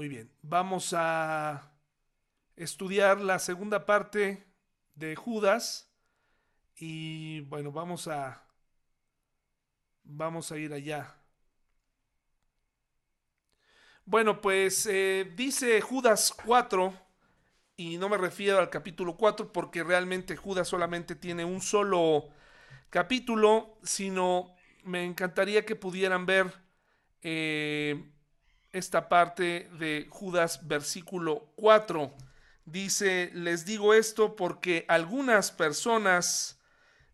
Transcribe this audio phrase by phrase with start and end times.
[0.00, 1.74] Muy bien, vamos a
[2.56, 4.46] estudiar la segunda parte
[4.94, 5.92] de Judas
[6.74, 8.42] y bueno, vamos a
[10.02, 11.14] vamos a ir allá.
[14.06, 16.94] Bueno, pues eh, dice Judas 4
[17.76, 22.30] y no me refiero al capítulo 4 porque realmente Judas solamente tiene un solo
[22.88, 26.50] capítulo, sino me encantaría que pudieran ver
[27.20, 28.02] eh,
[28.72, 32.12] esta parte de Judas versículo 4.
[32.64, 36.60] Dice, les digo esto porque algunas personas,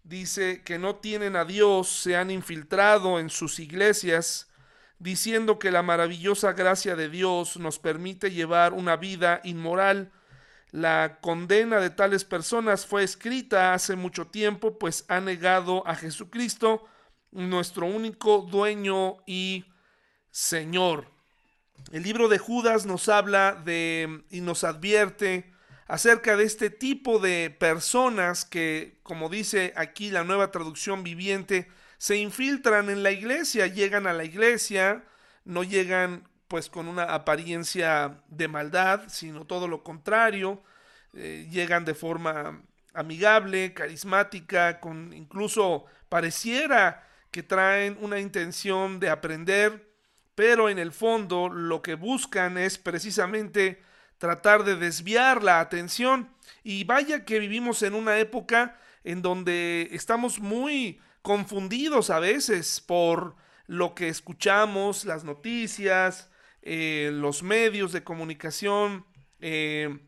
[0.04, 4.48] dice, que no tienen a Dios, se han infiltrado en sus iglesias,
[4.98, 10.12] diciendo que la maravillosa gracia de Dios nos permite llevar una vida inmoral
[10.76, 16.84] la condena de tales personas fue escrita hace mucho tiempo, pues ha negado a Jesucristo,
[17.30, 19.64] nuestro único dueño y
[20.30, 21.15] Señor.
[21.92, 25.52] El libro de Judas nos habla de y nos advierte
[25.86, 32.16] acerca de este tipo de personas que, como dice aquí la nueva traducción viviente, se
[32.16, 35.04] infiltran en la iglesia, llegan a la iglesia,
[35.44, 40.62] no llegan pues con una apariencia de maldad, sino todo lo contrario,
[41.14, 42.62] eh, llegan de forma
[42.94, 49.85] amigable, carismática, con incluso pareciera que traen una intención de aprender,
[50.36, 53.82] pero en el fondo lo que buscan es precisamente
[54.18, 56.30] tratar de desviar la atención.
[56.62, 63.34] Y vaya que vivimos en una época en donde estamos muy confundidos a veces por
[63.66, 69.06] lo que escuchamos, las noticias, eh, los medios de comunicación.
[69.40, 69.98] Eh,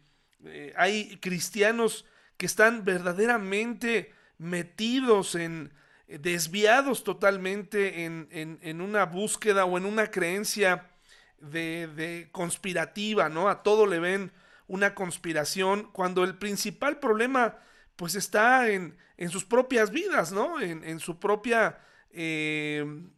[0.45, 2.05] eh, hay cristianos
[2.37, 5.73] que están verdaderamente metidos en,
[6.09, 10.91] desviados totalmente en, una búsqueda o en una creencia
[11.39, 13.49] de, conspirativa, ¿no?
[13.49, 14.33] A todo le ven
[14.67, 17.59] una conspiración, cuando el principal problema
[17.97, 18.97] pues está en,
[19.29, 20.61] sus propias vidas, ¿no?
[20.61, 21.79] En, su propia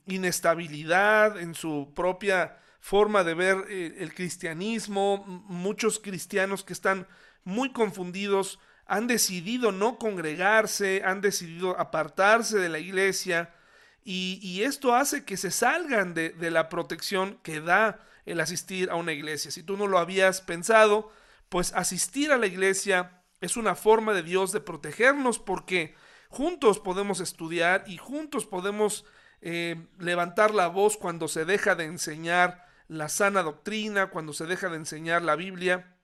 [0.06, 5.24] inestabilidad, en su propia forma de ver eh, el cristianismo.
[5.26, 7.06] Muchos cristianos que están
[7.44, 8.58] muy confundidos
[8.90, 13.54] han decidido no congregarse, han decidido apartarse de la iglesia
[14.02, 19.12] y, esto hace que se salgan de, la protección que da el asistir a una
[19.12, 19.52] iglesia.
[19.52, 21.12] Si tú no lo habías pensado,
[21.48, 25.94] pues asistir a la iglesia es una forma de Dios de protegernos porque
[26.28, 29.04] juntos podemos estudiar y juntos podemos
[29.40, 34.68] eh, levantar la voz cuando se deja de enseñar la sana doctrina, cuando se deja
[34.68, 35.94] de enseñar la Biblia.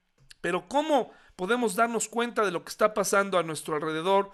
[0.40, 4.32] Pero ¿cómo podemos darnos cuenta de lo que está pasando a nuestro alrededor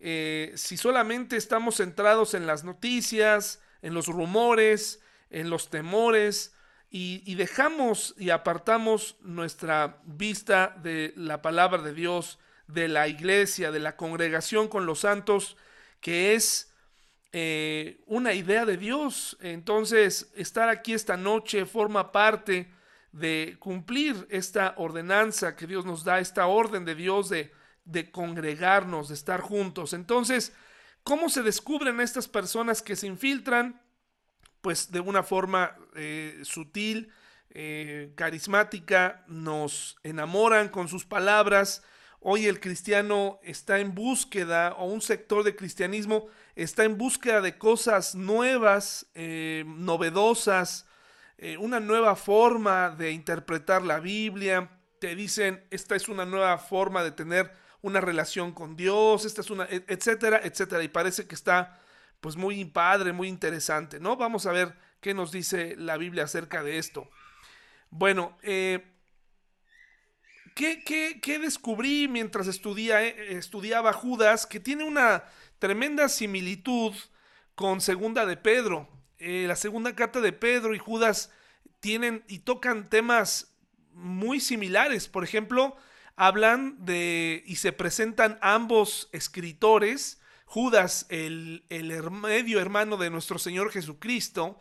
[0.00, 5.00] eh, si solamente estamos centrados en las noticias, en los rumores,
[5.30, 6.54] en los temores
[6.90, 12.38] y, dejamos y apartamos nuestra vista de la palabra de Dios,
[12.68, 15.56] de la iglesia, de la congregación con los santos,
[16.00, 16.72] que es
[17.32, 19.36] eh, una idea de Dios.
[19.40, 22.70] Entonces, estar aquí esta noche forma parte
[23.14, 27.52] de cumplir esta ordenanza que Dios nos da, esta orden de Dios de,
[27.84, 29.92] de congregarnos, de estar juntos.
[29.92, 30.52] Entonces,
[31.04, 33.80] ¿cómo se descubren estas personas que se infiltran?
[34.60, 37.12] Pues de una forma eh, sutil,
[37.50, 41.84] eh, carismática, nos enamoran con sus palabras.
[42.18, 46.26] Hoy el cristiano está en búsqueda, o un sector de cristianismo
[46.56, 50.88] está en búsqueda de cosas nuevas, eh, novedosas,
[51.38, 54.70] eh, una nueva forma de interpretar la Biblia.
[54.98, 57.52] Te dicen, esta es una nueva forma de tener
[57.82, 60.82] una relación con Dios, esta es una, etcétera, etcétera.
[60.82, 61.78] Y parece que está
[62.20, 64.16] pues muy padre, muy interesante, ¿no?
[64.16, 67.10] Vamos a ver qué nos dice la Biblia acerca de esto.
[67.90, 68.82] Bueno, eh,
[70.54, 70.82] ¿qué,
[71.20, 74.46] qué, descubrí mientras estudiaba Judas?
[74.46, 75.24] Que tiene una
[75.58, 76.94] tremenda similitud
[77.54, 78.88] con Segunda de Pedro.
[79.26, 81.32] Eh, la segunda carta de Pedro y Judas
[81.80, 83.54] tienen y tocan temas
[83.92, 85.08] muy similares.
[85.08, 85.76] Por ejemplo,
[86.14, 90.20] hablan de y se presentan ambos escritores.
[90.44, 94.60] Judas, el, el medio hermano de nuestro Señor Jesucristo,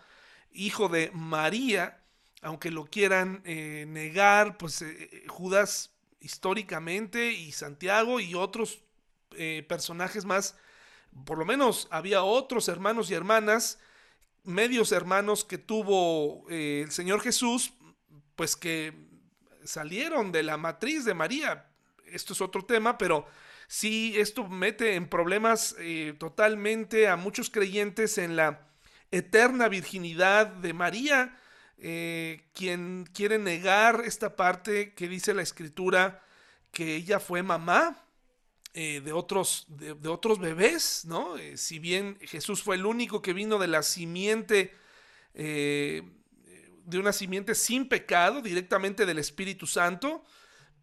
[0.54, 2.02] hijo de María,
[2.42, 5.92] aunque lo quieran eh, negar, pues eh, Judas
[6.22, 8.80] históricamente y Santiago y otros
[9.68, 10.56] personajes más
[11.26, 13.80] por lo menos había otros hermanos y hermanas,
[14.44, 17.74] medios hermanos que tuvo eh, el Señor Jesús,
[18.36, 18.94] pues que
[19.64, 21.70] salieron de la matriz de María.
[22.06, 23.26] Esto es otro tema, pero
[23.68, 28.68] sí, esto mete en problemas eh, totalmente a muchos creyentes en la
[29.12, 31.38] eterna virginidad de María.
[31.86, 36.24] eh, quien quiere negar esta parte que dice la escritura
[36.72, 38.04] que ella fue mamá
[38.74, 41.38] eh, de, otros, de, otros bebés, ¿no?
[41.38, 44.74] Eh, si bien Jesús fue el único que vino de la simiente,
[45.36, 46.04] de
[47.00, 50.24] una simiente sin pecado, directamente del Espíritu Santo,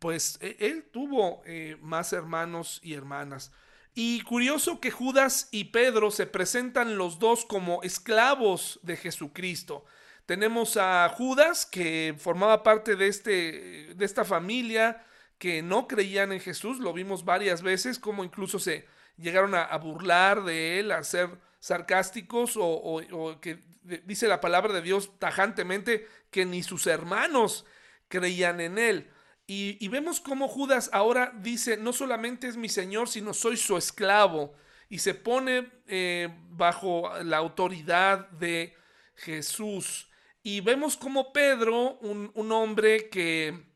[0.00, 1.42] pues e, él tuvo
[1.81, 3.52] más hermanos y hermanas.
[3.94, 9.84] Y curioso que Judas y Pedro se presentan los dos como esclavos de Jesucristo.
[10.26, 15.04] Tenemos a Judas, que formaba parte de, este, de esta familia
[15.40, 20.44] que no creían en Jesús, lo vimos varias veces, como incluso se llegaron a, burlar
[20.44, 23.58] de él, a ser sarcásticos o que
[24.04, 27.66] dice la palabra de Dios tajantemente que ni sus hermanos
[28.08, 29.10] creían en él.
[29.52, 34.54] Y, vemos cómo Judas ahora dice, no solamente es mi Señor, sino soy su esclavo.
[34.88, 38.76] Y se pone eh, bajo la autoridad de
[39.16, 40.08] Jesús.
[40.44, 43.69] Y vemos como Pedro, un, hombre que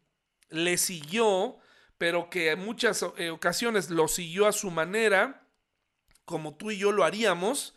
[0.54, 1.58] le siguió,
[1.98, 5.46] pero que en muchas eh, ocasiones lo siguió a su manera,
[6.24, 7.76] como tú y yo lo haríamos,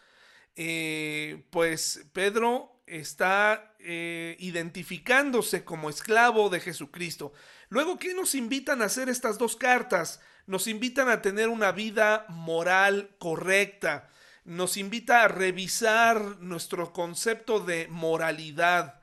[0.56, 7.32] eh, pues Pedro está identificándose como esclavo de Jesucristo.
[7.70, 10.22] Luego, ¿qué nos invitan a hacer estas dos cartas?
[10.46, 14.10] Nos invitan a tener una vida moral correcta.
[14.46, 19.02] Nos invita a revisar nuestro concepto de moralidad.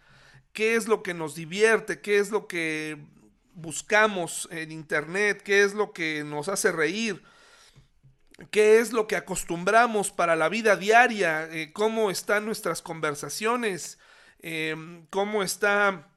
[0.55, 2.01] ¿Qué es lo que nos divierte?
[2.01, 2.99] ¿Qué es lo que
[3.55, 5.43] buscamos en Internet?
[5.43, 7.23] ¿Qué es lo que nos hace reír?
[8.51, 11.49] ¿Qué es lo que acostumbramos para la vida diaria?
[11.51, 13.99] Eh, ¿Cómo están nuestras conversaciones?
[14.41, 14.77] Eh,
[15.11, 16.09] ¿Cómo está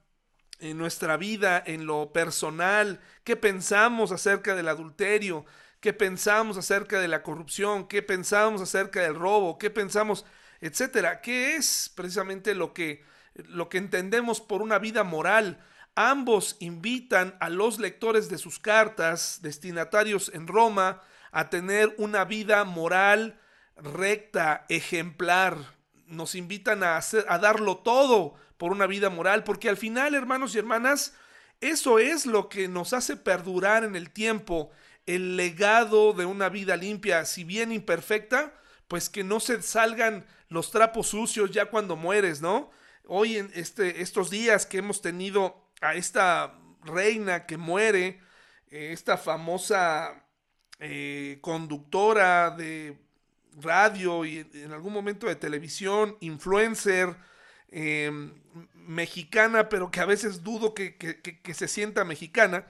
[0.60, 5.46] en nuestra vida, en lo personal, qué pensamos acerca del adulterio,
[5.80, 10.26] qué pensamos acerca de la corrupción, qué pensamos acerca del robo, qué pensamos,
[10.60, 13.06] etcétera, qué es precisamente lo que
[13.46, 15.64] lo que entendemos por una vida moral.
[16.00, 21.02] Ambos invitan a los lectores de sus cartas, destinatarios en Roma,
[21.32, 23.42] a tener una vida moral
[23.76, 25.58] recta, ejemplar.
[26.06, 30.54] Nos invitan a, hacer, a darlo todo por una vida moral, porque al final, hermanos
[30.54, 31.16] y hermanas,
[31.62, 34.70] eso es lo que nos hace perdurar en el tiempo,
[35.08, 38.54] el legado de una vida limpia, si bien imperfecta,
[38.88, 42.70] pues que no se salgan los trapos sucios ya cuando mueres, ¿no?
[43.08, 48.22] Hoy en este, estos días que hemos tenido a esta reina que muere,
[48.70, 50.26] eh, esta famosa
[50.80, 52.98] eh, conductora de
[53.60, 57.16] radio y en algún momento de televisión, influencer,
[57.70, 58.34] Em,
[58.74, 60.96] mexicana, pero que a veces dudo que,
[61.54, 62.68] se sienta mexicana.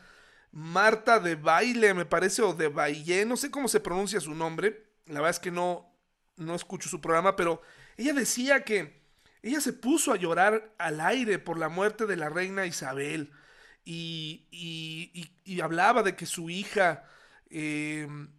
[0.52, 4.86] Marta de Baile, me parece, o de Baile, no sé cómo se pronuncia su nombre.
[5.06, 5.94] La verdad es que no,
[6.38, 7.62] no escucho su programa, pero
[7.98, 9.07] ella decía que
[9.42, 13.32] ella se puso a llorar al aire por la muerte de la reina Isabel.
[13.86, 14.48] Y,
[15.46, 17.06] y, hablaba de que su hija
[17.50, 18.30] em,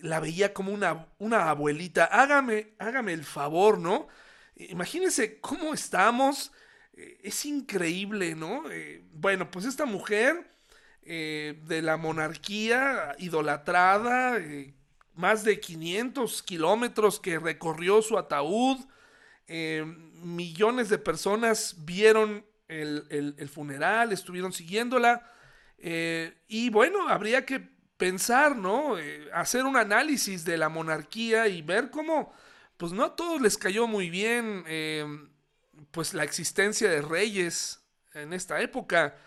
[0.00, 2.06] la veía como una, una abuelita.
[2.06, 4.08] Hágame, hágame el favor, ¿no?
[4.56, 6.52] Imagínense cómo estamos.
[6.94, 8.70] Eh, es increíble, ¿no?
[8.70, 10.50] Eh, bueno, pues esta mujer
[11.02, 14.38] eh, de la monarquía idolatrada,
[15.14, 18.78] más de 500 kilómetros que recorrió su ataúd,
[20.22, 25.28] millones de personas vieron el, el funeral, estuvieron siguiéndola.
[26.48, 27.60] y bueno, habría que
[27.96, 28.96] pensar, ¿no?
[29.32, 32.32] hacer un análisis de la monarquía y ver cómo
[32.80, 35.04] pues no a todos les cayó muy bien eh,
[35.90, 37.84] pues la existencia de reyes
[38.14, 39.18] en esta época.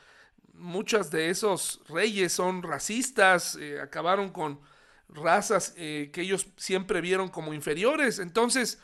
[0.53, 4.59] Muchos de esos reyes son racistas, eh, acabaron con
[5.07, 8.17] razas eh, que ellos siempre vieron como inferiores.
[8.17, 8.81] Entonces,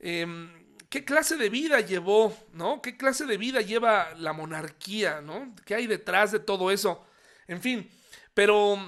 [0.00, 0.57] em,
[0.88, 2.80] ¿qué clase de vida llevó, no?
[2.80, 5.54] ¿Qué clase de vida lleva la monarquía, no?
[5.64, 7.04] ¿Qué hay detrás de todo eso?
[7.46, 7.90] En fin,
[8.34, 8.78] pero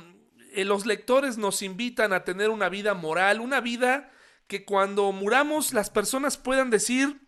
[0.55, 4.11] los lectores nos invitan a tener una vida moral, una vida
[4.47, 7.21] que cuando muramos las personas puedan decir,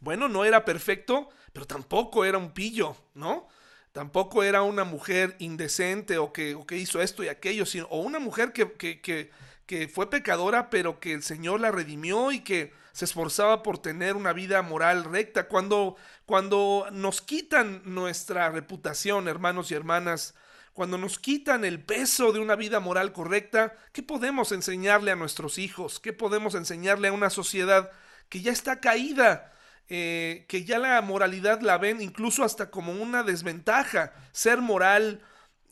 [0.00, 3.48] bueno, no era perfecto, pero tampoco era un pillo, ¿no?
[3.92, 9.88] Tampoco era una mujer indecente o que, hizo esto y aquello, o una mujer que
[9.92, 14.32] fue pecadora, pero que el Señor la redimió y que se esforzaba por tener una
[14.32, 15.48] vida moral recta.
[15.48, 20.34] Cuando, cuando nos quitan nuestra reputación, hermanos y hermanas,
[20.72, 25.58] cuando nos quitan el peso de una vida moral correcta, ¿qué podemos enseñarle a nuestros
[25.58, 26.00] hijos?
[26.00, 27.90] ¿Qué podemos enseñarle a una sociedad
[28.28, 29.52] que ya está caída?
[29.92, 34.12] Eh, que ya la moralidad la ven incluso hasta como una desventaja.
[34.30, 35.20] Ser moral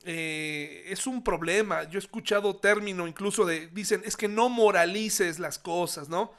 [0.05, 1.85] eh, es un problema.
[1.85, 6.33] Yo he escuchado término incluso de, dicen, es que no moralices las cosas, ¿no?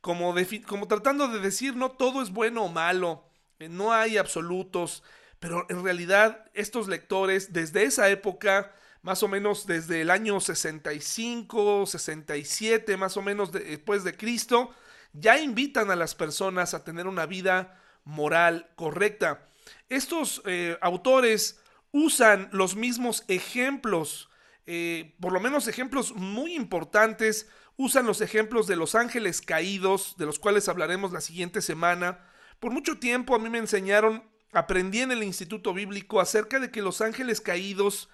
[0.00, 0.34] Como,
[0.66, 3.24] como tratando de decir, no todo es bueno o malo.
[3.58, 5.02] eh, no hay absolutos,
[5.40, 11.86] pero en realidad estos lectores desde esa época, más o menos desde el año 65,
[11.86, 14.74] 67, más o menos después de Cristo,
[15.12, 19.48] ya invitan a las personas a tener una vida moral correcta.
[19.88, 21.60] Estos eh, autores
[21.92, 24.28] usan los mismos ejemplos,
[24.66, 30.26] eh, por lo menos ejemplos muy importantes, usan los ejemplos de los ángeles caídos, de
[30.26, 32.26] los cuales hablaremos la siguiente semana.
[32.60, 36.82] Por mucho tiempo a mí me enseñaron, aprendí en el Instituto Bíblico acerca de que
[36.82, 38.08] los ángeles caídos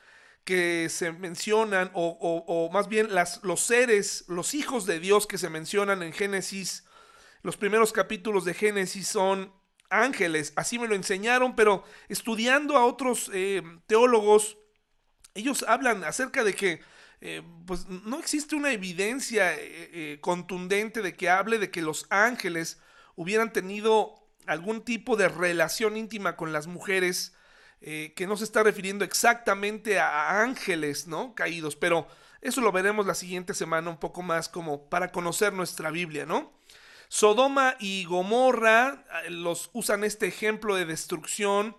[0.44, 3.08] que se mencionan, o, más bien
[3.42, 6.84] los seres, los hijos de Dios que se mencionan en Génesis,
[7.42, 9.52] los primeros capítulos de Génesis son
[9.88, 14.56] ángeles, así me lo enseñaron, pero estudiando a otros eh, teólogos,
[15.34, 16.80] ellos hablan acerca de que
[17.22, 22.80] eh, pues no existe una evidencia eh, contundente de que hable de que los ángeles
[23.16, 27.34] hubieran tenido algún tipo de relación íntima con las mujeres,
[27.80, 31.34] que no se está refiriendo exactamente a ángeles, ¿no?
[31.34, 32.06] Caídos, pero
[32.42, 36.52] eso lo veremos la siguiente semana un poco más como para conocer nuestra Biblia, ¿no?
[37.12, 41.76] Sodoma y Gomorra eh, los usan este ejemplo de destrucción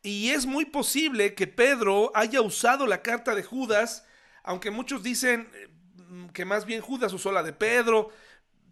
[0.00, 4.06] y es muy posible que Pedro haya usado la carta de Judas,
[4.42, 5.68] aunque muchos dicen eh,
[6.32, 8.10] que más bien Judas usó la de Pedro,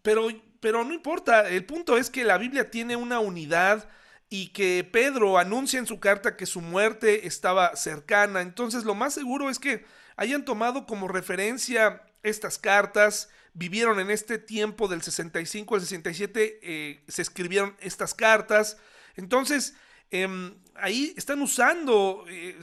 [0.02, 0.28] pero,
[0.60, 3.88] pero no importa, el punto es que la Biblia tiene una unidad
[4.30, 9.14] y que Pedro anuncia en su carta que su muerte estaba cercana, entonces lo más
[9.14, 9.84] seguro es que
[10.16, 17.00] hayan tomado como referencia estas cartas, vivieron en este tiempo del 65 al 67, eh,
[17.08, 18.78] se escribieron estas cartas.
[19.16, 19.74] Entonces,
[20.10, 22.56] em, ahí están usando, eh,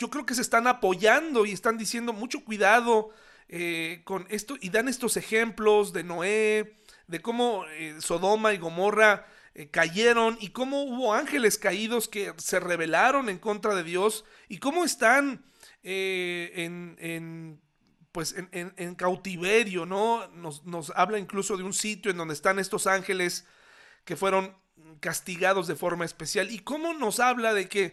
[0.00, 3.10] yo creo que se están apoyando y están diciendo mucho cuidado
[3.48, 6.74] eh, con esto y dan estos ejemplos de Noé,
[7.06, 7.64] de cómo
[7.98, 9.26] Sodoma y Gomorra
[9.70, 14.84] cayeron y cómo hubo ángeles caídos que se rebelaron en contra de Dios y cómo
[14.84, 15.44] están
[15.82, 17.60] en
[18.12, 20.26] pues en, cautiverio, ¿no?
[20.28, 23.46] Nos, nos, habla incluso de un sitio en donde están estos ángeles
[24.04, 24.56] que fueron
[24.98, 26.50] castigados de forma especial.
[26.50, 27.92] ¿Y cómo nos habla de que eh,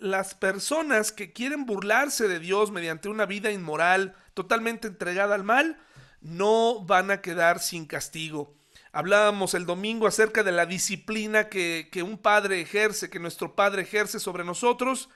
[0.00, 5.78] las personas que quieren burlarse de Dios mediante una vida inmoral, totalmente entregada al mal,
[6.20, 8.54] no van a quedar sin castigo?
[8.92, 13.82] Hablábamos el domingo acerca de la disciplina que, que un padre ejerce, que nuestro padre
[13.82, 15.10] ejerce sobre nosotros,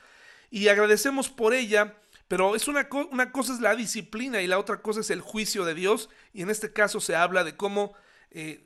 [0.51, 1.97] y agradecemos por ella
[2.31, 5.65] pero es una, una, cosa es la disciplina y la otra cosa es el juicio
[5.65, 6.09] de Dios.
[6.33, 7.93] Y en este caso se habla de cómo
[8.31, 8.65] eh,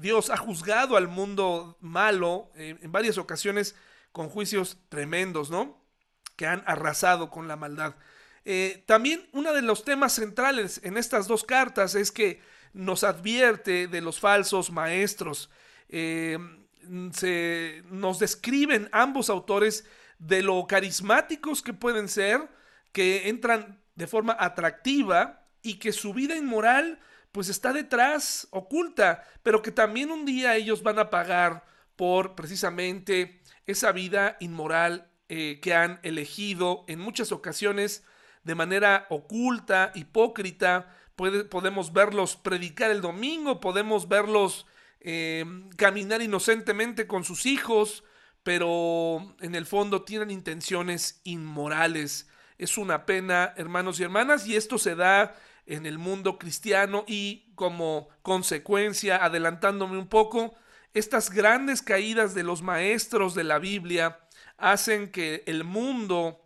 [0.00, 3.74] Dios ha juzgado al mundo malo eh, en varias ocasiones
[4.12, 5.82] con juicios tremendos, ¿no?
[6.36, 7.94] Que han arrasado con la maldad.
[8.44, 12.40] Eh, también uno de los temas centrales en estas dos cartas es que
[12.72, 15.50] nos advierte de los falsos maestros.
[15.88, 19.84] se, nos describen ambos autores
[20.18, 22.48] de lo carismáticos que pueden ser,
[22.92, 26.98] que entran de forma atractiva y que su vida inmoral
[27.32, 31.64] pues está detrás, oculta, pero que también un día ellos van a pagar
[32.02, 38.04] por precisamente esa vida inmoral eh, que han elegido en muchas ocasiones
[38.42, 40.96] de manera oculta, hipócrita.
[41.14, 44.66] podemos verlos predicar el domingo, podemos verlos
[44.98, 45.44] eh,
[45.76, 48.02] caminar inocentemente con sus hijos,
[48.42, 52.28] pero en el fondo tienen intenciones inmorales.
[52.58, 57.52] Es una pena, hermanos y hermanas, y esto se da en el mundo cristiano y
[57.54, 60.56] como consecuencia, adelantándome un poco,
[60.94, 64.18] estas grandes caídas de los maestros de la Biblia
[64.58, 66.40] hacen que el mundo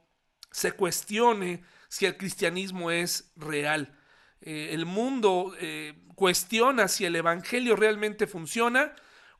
[0.50, 3.98] se cuestione si el cristianismo es real.
[4.40, 8.94] Eh, el mundo eh, cuestiona si el Evangelio realmente funciona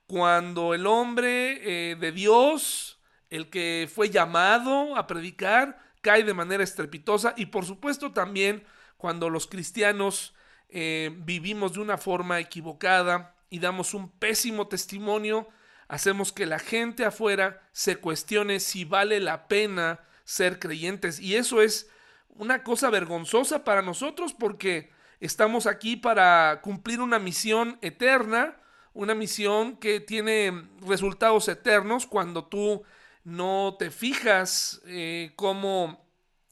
[0.07, 2.99] cuando el hombre eh, de Dios,
[3.31, 8.65] el que fue llamado a predicar, cae de manera estrepitosa y por supuesto también
[8.97, 10.35] cuando los cristianos
[10.69, 15.49] vivimos de una forma equivocada y damos un pésimo testimonio,
[15.89, 21.21] hacemos que la gente afuera se cuestione si vale la pena ser creyentes.
[21.21, 21.89] Y eso es
[22.29, 28.61] una cosa vergonzosa para nosotros porque estamos aquí para cumplir una misión eterna,
[28.93, 32.83] una misión que tiene resultados eternos cuando tú
[33.25, 36.09] no te fijas eh, cómo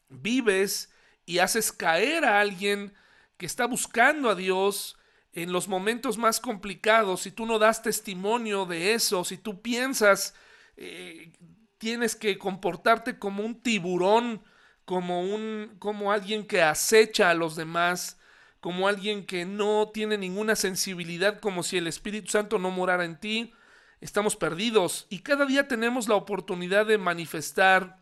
[0.08, 0.92] vives
[1.26, 2.94] y haces caer a alguien
[3.36, 4.96] que está buscando a Dios
[5.34, 10.34] en los momentos más complicados, si tú no das testimonio de eso, si tú piensas
[10.76, 11.32] eh,
[11.78, 14.42] tienes que comportarte como un tiburón,
[14.84, 18.18] como un como alguien que acecha a los demás,
[18.60, 23.20] como alguien que no tiene ninguna sensibilidad, como si el Espíritu Santo no morara en
[23.20, 23.52] ti,
[24.00, 25.06] estamos perdidos.
[25.10, 27.98] Y cada día tenemos la oportunidad de manifestar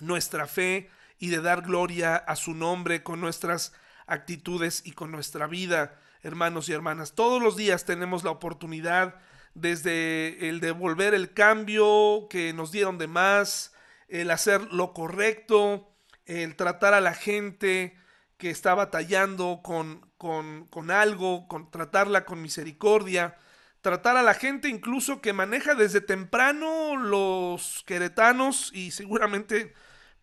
[0.00, 3.72] nuestra fe y de dar gloria a su nombre con nuestras
[4.06, 7.14] actitudes y con nuestra vida, hermanos y hermanas.
[7.14, 9.16] Todos los días tenemos la oportunidad
[9.54, 13.74] desde el devolver el cambio que nos dieron de más,
[14.08, 15.94] el hacer lo correcto,
[16.26, 17.96] el tratar a la gente
[18.36, 23.36] que está batallando con, con, con algo, con tratarla con misericordia,
[23.80, 29.74] tratar a la gente incluso que maneja desde temprano los queretanos y seguramente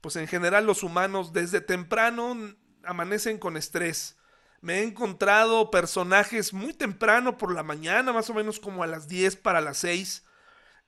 [0.01, 2.37] pues en general los humanos desde temprano
[2.83, 4.17] amanecen con estrés.
[4.65, 9.07] Me he encontrado personajes muy temprano por la mañana, más o menos como a las
[9.07, 10.25] 10 para las 6,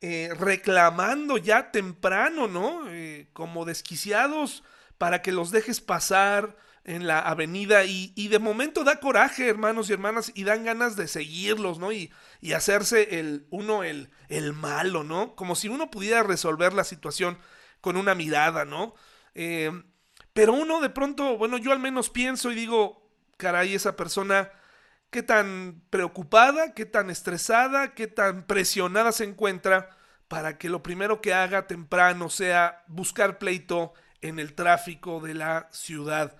[0.01, 2.89] eh, reclamando ya temprano, ¿no?
[2.89, 4.63] Eh, como desquiciados
[4.97, 9.93] para que los dejes pasar en la avenida y, de momento da coraje, hermanos y
[9.93, 11.91] hermanas, y dan ganas de seguirlos, ¿no?
[11.91, 15.35] Y, y hacerse el uno el, el malo, ¿no?
[15.35, 17.37] Como si uno pudiera resolver la situación
[17.81, 18.95] con una mirada, ¿no?
[19.35, 19.71] Eh,
[20.33, 23.06] pero uno de pronto, bueno, yo al menos pienso y digo,
[23.37, 24.51] caray, esa persona,
[25.09, 29.89] qué tan preocupada, qué tan estresada, qué tan presionada se encuentra
[30.27, 35.69] para que lo primero que haga temprano sea buscar pleito en el tráfico de la
[35.71, 36.35] ciudad.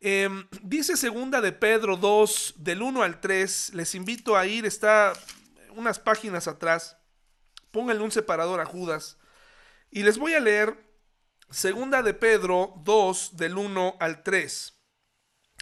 [0.00, 5.14] Em, dice segunda de Pedro 2, del 1 al 3, les invito a ir, está
[5.70, 6.98] unas páginas atrás,
[7.70, 9.18] pónganle un separador a Judas,
[9.90, 10.76] y les voy a leer
[11.50, 14.73] segunda de Pedro 2, del 1 al 3.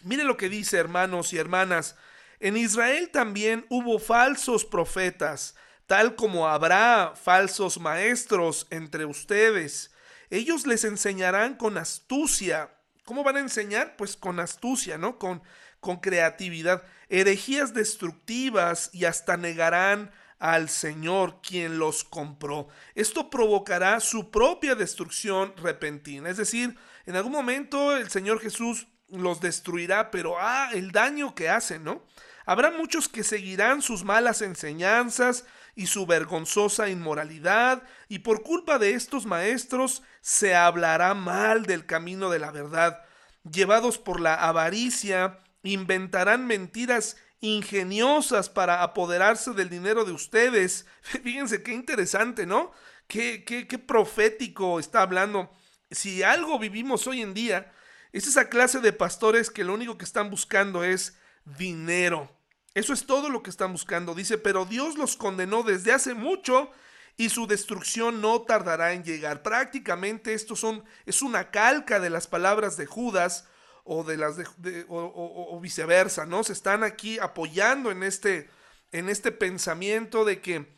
[0.05, 1.97] Mire lo que dice, hermanos y hermanas,
[2.41, 5.55] en Israel también hubo falsos profetas,
[5.87, 9.95] tal como habrá falsos maestros entre ustedes.
[10.31, 12.71] Ellos les enseñarán con astucia
[13.05, 13.97] ¿Cómo van a enseñar?
[13.97, 15.19] Pues con astucia, ¿no?
[15.19, 15.43] Con,
[15.81, 16.85] con creatividad.
[17.09, 22.69] Herejías destructivas y hasta negarán al Señor quien los compró.
[22.95, 26.31] Esto provocará su propia destrucción repentina.
[26.31, 31.49] Es decir, en algún momento el Señor Jesús los destruirá, pero ah, el daño que
[31.49, 32.03] hacen, ¿no?
[32.45, 35.45] Habrá muchos que seguirán sus malas enseñanzas
[35.75, 42.31] y su vergonzosa inmoralidad, y por culpa de estos maestros se hablará mal del camino
[42.31, 43.05] de la verdad.
[43.51, 50.87] Llevados por la avaricia, inventarán mentiras ingeniosas para apoderarse del dinero de ustedes.
[51.03, 52.73] Fíjense qué interesante, ¿no?
[53.07, 55.51] Qué, qué, qué profético está hablando.
[55.91, 57.73] Si algo vivimos hoy en día,
[58.13, 62.31] es esa clase de pastores que lo único que están buscando es dinero.
[62.75, 64.15] Eso es todo lo que están buscando.
[64.15, 66.71] Dice, pero Dios los condenó desde hace mucho
[67.17, 69.43] y su destrucción no tardará en llegar.
[69.43, 73.47] Prácticamente esto son, es una calca de las palabras de Judas
[73.85, 76.45] o de las de, o, viceversa, ¿no?
[76.45, 78.49] Se están aquí apoyando en este,
[78.93, 80.73] en este pensamiento de que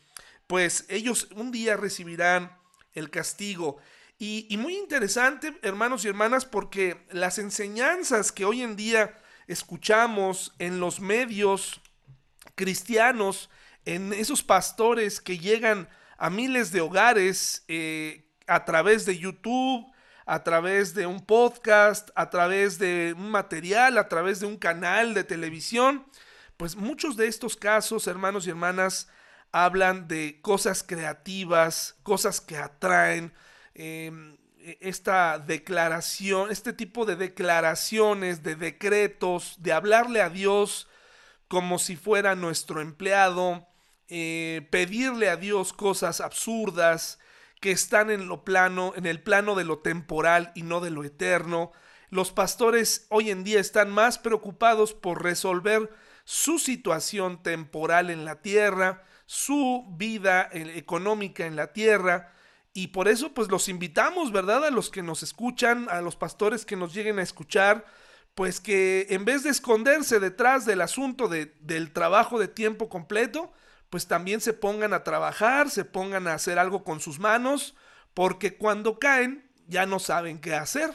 [0.47, 2.59] pues ellos un día recibirán
[2.93, 3.79] el castigo.
[4.19, 10.79] Y, muy interesante, hermanos y hermanas, porque las enseñanzas que hoy en día escuchamos en
[10.79, 11.81] los medios
[12.55, 13.51] cristianos,
[13.85, 19.85] en esos pastores que llegan a miles de hogares eh, a través de YouTube,
[20.27, 25.13] a través de un podcast, a través de un material, a través de un canal
[25.13, 26.07] de televisión.
[26.57, 29.09] Pues muchos de estos casos, hermanos y hermanas,
[29.53, 33.35] hablan de cosas creativas, cosas que atraen.
[33.75, 40.89] Em, e, esta declaración, este tipo de declaraciones, de decretos, de hablarle a Dios
[41.49, 43.67] como si fuera nuestro empleado,
[44.09, 47.19] eh, pedirle a Dios cosas absurdas
[47.61, 51.05] que están en lo plano, en el plano de lo temporal y no de lo
[51.05, 51.73] eterno.
[52.11, 55.91] Los pastores hoy en día están más preocupados por resolver
[56.25, 62.34] su situación temporal en la tierra, su vida eh, económica en la tierra,
[62.75, 64.65] y por eso pues los invitamos, ¿verdad?
[64.65, 67.87] A los que nos escuchan, a los pastores que nos lleguen a escuchar,
[68.35, 73.53] pues que en vez de esconderse detrás del asunto de, del trabajo de tiempo completo,
[73.91, 77.77] pues también se pongan a trabajar, se pongan a hacer algo con sus manos,
[78.13, 80.91] porque cuando caen ya no saben qué hacer,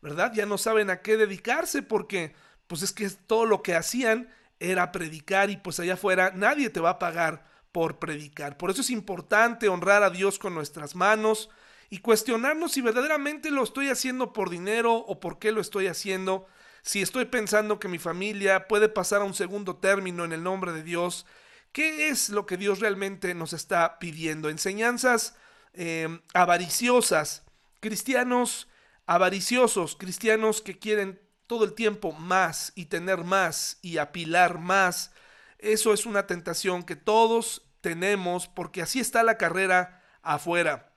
[0.00, 0.32] ¿verdad?
[0.34, 2.34] Ya no saben a qué dedicarse porque
[2.66, 6.80] pues es que todo lo que hacían era predicar y pues allá afuera nadie te
[6.80, 7.44] va a pagar
[7.78, 8.56] por predicar.
[8.56, 11.48] Por eso es importante honrar a Dios con nuestras manos
[11.90, 16.48] y cuestionarnos si verdaderamente lo estoy haciendo por dinero o por qué lo estoy haciendo.
[16.82, 20.72] Si estoy pensando que mi familia puede pasar a un segundo término en el nombre
[20.72, 21.24] de Dios,
[21.70, 24.48] ¿qué es lo que Dios realmente nos está pidiendo?
[24.48, 25.36] Enseñanzas
[25.72, 27.44] em, avariciosas,
[27.78, 28.66] cristianos
[29.06, 35.12] avariciosos, cristianos que quieren todo el tiempo más y tener más y apilar más
[35.58, 40.92] eso es una tentación que todos tenemos, porque así está la carrera afuera.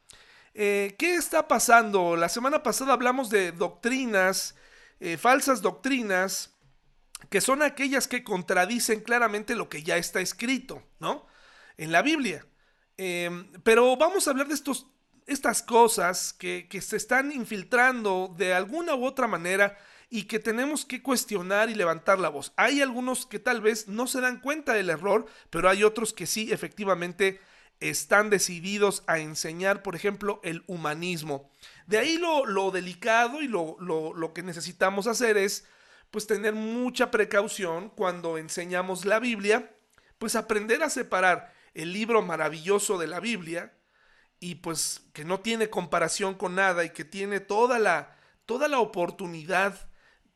[0.53, 2.15] Eh, ¿Qué está pasando?
[2.15, 4.55] La semana pasada hablamos de doctrinas,
[4.99, 6.55] eh, falsas doctrinas,
[7.29, 11.27] que son aquellas que contradicen claramente lo que ya está escrito, ¿no?
[11.77, 12.45] En la Biblia.
[12.97, 14.87] Em, pero vamos a hablar de estos,
[15.27, 19.77] estas cosas que, que se están infiltrando de alguna u otra manera
[20.13, 22.51] y que tenemos que cuestionar y levantar la voz.
[22.57, 26.27] Hay algunos que tal vez no se dan cuenta del error, pero hay otros que
[26.27, 27.39] sí efectivamente
[27.79, 31.49] están decididos a enseñar, por ejemplo, el humanismo.
[31.87, 35.65] De ahí lo, delicado y lo, lo, que necesitamos hacer es,
[36.11, 39.73] pues, tener mucha precaución cuando enseñamos la Biblia,
[40.17, 43.73] pues aprender a separar el libro maravilloso de la Biblia
[44.41, 48.79] y pues que no tiene comparación con nada y que tiene toda la, toda la
[48.79, 49.89] oportunidad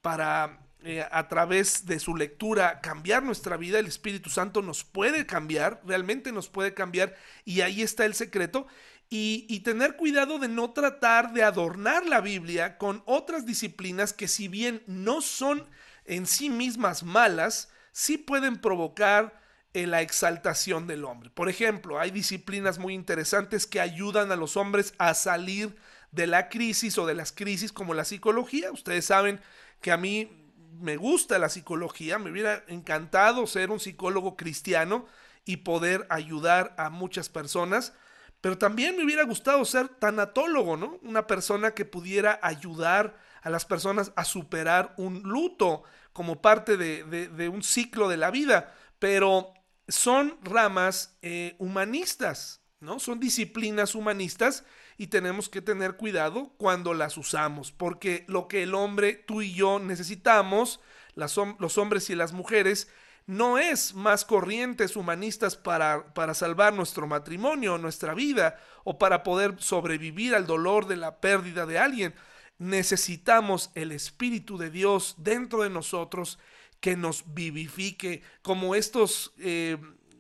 [0.06, 5.26] para eh, a través de su lectura cambiar nuestra vida, el Espíritu Santo nos puede
[5.26, 8.68] cambiar, realmente nos puede cambiar y ahí está el secreto.
[9.10, 14.48] Y, tener cuidado de no tratar de adornar la Biblia con otras disciplinas que si
[14.48, 15.68] bien no son
[16.06, 19.42] en sí mismas malas, sí pueden provocar
[19.74, 21.32] eh, la exaltación del hombre.
[21.32, 25.76] Por ejemplo, hay disciplinas muy interesantes que ayudan a los hombres a salir
[26.12, 28.72] de la crisis o de las crisis como la psicología.
[28.72, 29.42] Ustedes saben
[29.82, 30.46] que a mí
[30.80, 35.06] me gusta la psicología, me hubiera encantado ser un psicólogo cristiano
[35.46, 37.94] y poder ayudar a muchas personas,
[38.42, 41.00] pero también me hubiera gustado ser tanatólogo, ¿no?
[41.02, 45.84] Una persona que pudiera ayudar a las personas a superar un luto
[46.14, 49.54] como parte de, un ciclo de la vida, pero
[49.88, 53.00] son ramas eh, humanistas, ¿no?
[53.00, 54.64] Son disciplinas humanistas
[54.98, 59.54] y tenemos que tener cuidado cuando las usamos, porque lo que el hombre, tú y
[59.54, 60.80] yo necesitamos,
[61.16, 62.90] los hombres y las mujeres,
[63.28, 69.56] no es más corrientes humanistas para, para salvar nuestro matrimonio, nuestra vida, o para poder
[69.60, 72.14] sobrevivir al dolor de la pérdida de alguien.
[72.60, 76.40] Necesitamos el Espíritu de Dios dentro de nosotros
[76.80, 79.78] que nos vivifique, como estos eh,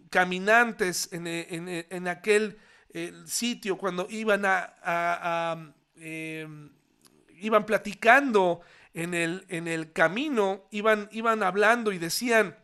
[0.09, 2.57] caminantes en, en, en aquel
[2.95, 6.69] el sitio, cuando iban a, em,
[7.41, 8.61] iban platicando
[8.93, 12.55] en el, en el camino, iban, iban hablando y decían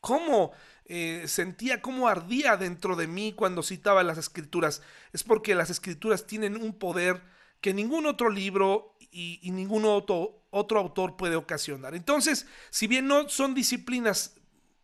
[0.00, 0.52] cómo
[0.86, 4.80] eh, sentía, cómo ardía dentro de mí cuando citaba las escrituras.
[5.12, 7.22] Es porque las escrituras tienen un poder
[7.60, 11.94] que ningún otro libro y, y ningún otro, otro autor puede ocasionar.
[11.94, 14.39] Entonces, si bien no son disciplinas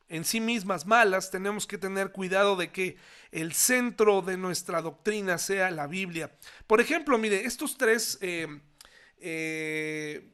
[0.09, 2.97] en sí mismas malas, tenemos que tener cuidado de que
[3.33, 6.37] el centro de nuestra doctrina sea la Biblia.
[6.67, 8.47] Por ejemplo, mire, estos tres eh,
[9.19, 10.33] eh,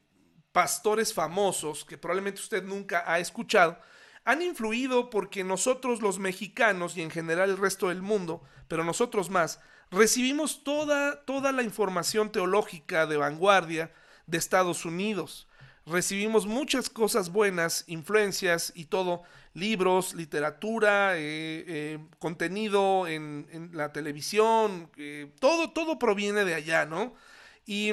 [0.51, 3.79] pastores famosos que probablemente usted nunca ha escuchado,
[4.25, 9.29] han influido porque nosotros los mexicanos y en general el resto del mundo, pero nosotros
[9.29, 9.59] más,
[9.91, 13.91] recibimos toda, toda la información teológica de vanguardia
[14.27, 15.47] de Estados Unidos.
[15.85, 24.89] Recibimos muchas cosas buenas, influencias y todo libros, literatura, eh, eh, contenido en, la televisión,
[24.97, 27.13] eh, todo, todo proviene de allá, ¿no?
[27.65, 27.91] Y,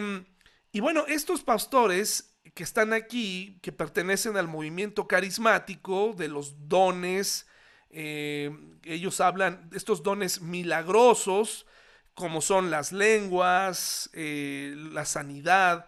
[0.73, 7.47] y, bueno, estos pastores que están aquí, que pertenecen al movimiento carismático de los dones,
[7.93, 11.67] ellos hablan de estos dones milagrosos,
[12.15, 15.87] como son las lenguas, la sanidad,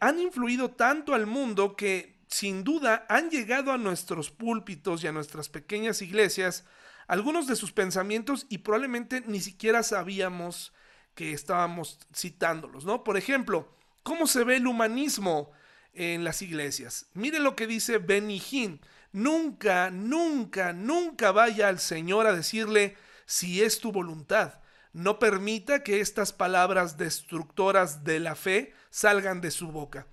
[0.00, 5.12] han influido tanto al mundo que sin duda han llegado a nuestros púlpitos y a
[5.12, 6.64] nuestras pequeñas iglesias
[7.10, 10.72] algunos de sus pensamientos y probablemente ni siquiera sabíamos
[11.16, 13.02] que estábamos citándolos, ¿no?
[13.02, 13.68] Por ejemplo,
[14.04, 15.50] ¿cómo se ve el humanismo
[15.92, 17.06] en las iglesias?
[17.14, 18.80] Mire lo que dice Benny Hinn.
[19.12, 24.59] Nunca, nunca, nunca vaya al Señor a decirle si es tu voluntad.
[24.92, 30.06] No permita que estas palabras destructoras de la fe salgan de su boca.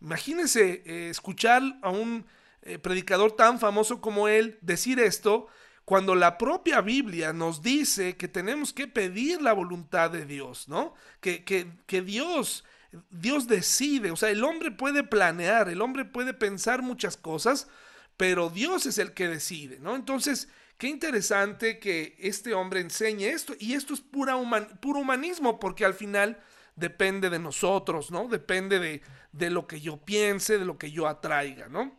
[0.00, 2.26] Imagínense eh, escuchar a un
[2.62, 5.48] eh, predicador tan famoso como él decir esto
[5.84, 10.94] cuando la propia Biblia nos dice que tenemos que pedir la voluntad de Dios, ¿no?
[11.20, 12.64] Que, que, Dios,
[13.10, 17.68] Dios decide, o sea, el hombre puede planear, el hombre puede pensar muchas cosas,
[18.16, 19.94] pero Dios es el que decide, ¿no?
[19.94, 24.36] Entonces, qué interesante que este hombre enseñe esto, y esto es pura
[24.80, 26.42] puro humanismo, porque al final
[26.76, 28.28] depende de nosotros, ¿no?
[28.28, 31.98] Depende de, de lo que yo piense, de lo que yo atraiga, ¿no?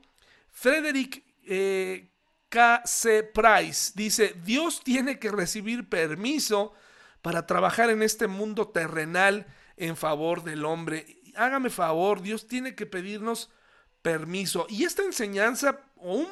[0.51, 2.11] Frederick eh,
[2.49, 3.23] K.C.
[3.23, 6.73] Price dice, Dios tiene que recibir permiso
[7.21, 11.21] para trabajar en este mundo terrenal en favor del hombre.
[11.35, 13.49] Hágame favor, Dios tiene que pedirnos
[14.01, 14.67] permiso.
[14.69, 16.27] Y esta enseñanza, o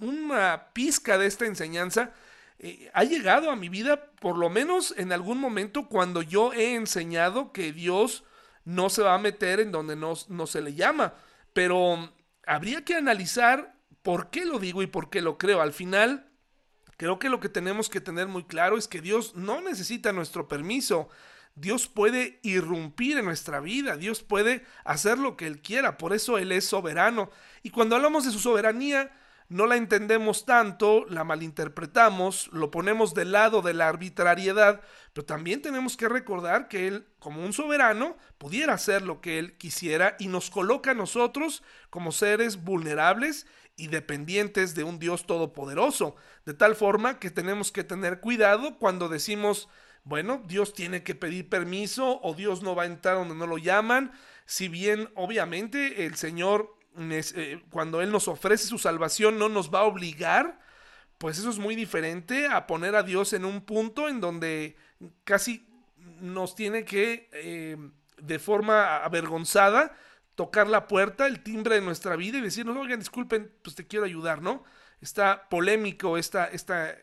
[0.00, 2.12] una pizca de esta enseñanza,
[2.58, 6.74] eh, ha llegado a mi vida, por lo menos en algún momento, cuando yo he
[6.74, 8.24] enseñado que Dios
[8.64, 11.14] no se va a meter en donde no, no se le llama.
[11.52, 12.12] Pero
[12.46, 15.60] habría que analizar por qué lo digo y por qué lo creo.
[15.60, 16.28] Al final,
[16.96, 20.48] creo que lo que tenemos que tener muy claro es que Dios no necesita nuestro
[20.48, 21.08] permiso.
[21.54, 26.36] Dios puede irrumpir en nuestra vida, Dios puede hacer lo que Él quiera, por eso
[26.36, 27.30] Él es soberano.
[27.62, 29.10] Y cuando hablamos de su soberanía,
[29.48, 34.80] no la entendemos tanto, la malinterpretamos, lo ponemos del lado de la arbitrariedad,
[35.12, 39.56] pero también tenemos que recordar que Él, como un soberano, pudiera hacer lo que Él
[39.56, 46.16] quisiera y nos coloca a nosotros como seres vulnerables y dependientes de un Dios todopoderoso,
[46.44, 49.68] de tal forma que tenemos que tener cuidado cuando decimos,
[50.02, 53.58] bueno, Dios tiene que pedir permiso o Dios no va a entrar donde no lo
[53.58, 54.12] llaman,
[54.46, 56.75] si bien obviamente el Señor
[57.70, 60.60] cuando Él nos ofrece su salvación no nos va a obligar,
[61.18, 64.76] pues eso es muy diferente a poner a Dios en un punto en donde
[65.24, 65.66] casi
[66.20, 67.76] nos tiene que, eh,
[68.18, 69.96] de forma avergonzada,
[70.34, 74.04] tocar la puerta, el timbre de nuestra vida y decirnos, oigan, disculpen, pues te quiero
[74.04, 74.64] ayudar, ¿no?
[75.00, 76.94] Está polémico esta, esta,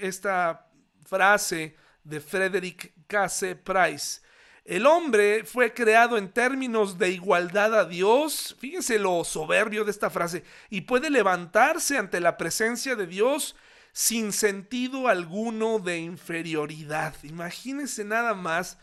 [0.00, 0.68] esta
[1.04, 3.56] frase de Frederick K.C.
[3.56, 4.20] Price.
[4.64, 10.08] El hombre fue creado en términos de igualdad a Dios, fíjense lo soberbio de esta
[10.08, 13.56] frase, y puede levantarse ante la presencia de Dios
[13.92, 17.14] sin sentido alguno de inferioridad.
[17.24, 18.78] Imagínense nada más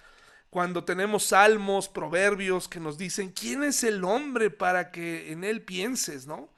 [0.50, 5.62] cuando tenemos salmos, proverbios que nos dicen, ¿quién es el hombre para que en él
[5.62, 6.50] pienses, no?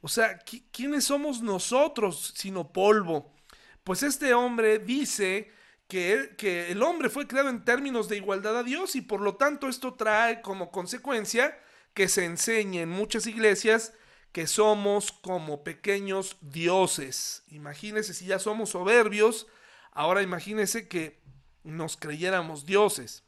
[0.00, 0.38] O sea,
[0.72, 3.32] ¿quiénes somos nosotros sino polvo?
[3.84, 5.52] Pues este hombre dice
[5.88, 9.68] que, el hombre fue creado en términos de igualdad a Dios y por lo tanto
[9.68, 11.58] esto trae como consecuencia
[11.94, 13.92] que se enseñe en muchas iglesias
[14.32, 17.44] que somos como pequeños dioses.
[17.48, 19.46] Imagínense si ya somos soberbios,
[19.92, 21.22] ahora imagínense que
[21.62, 23.24] nos creyéramos dioses.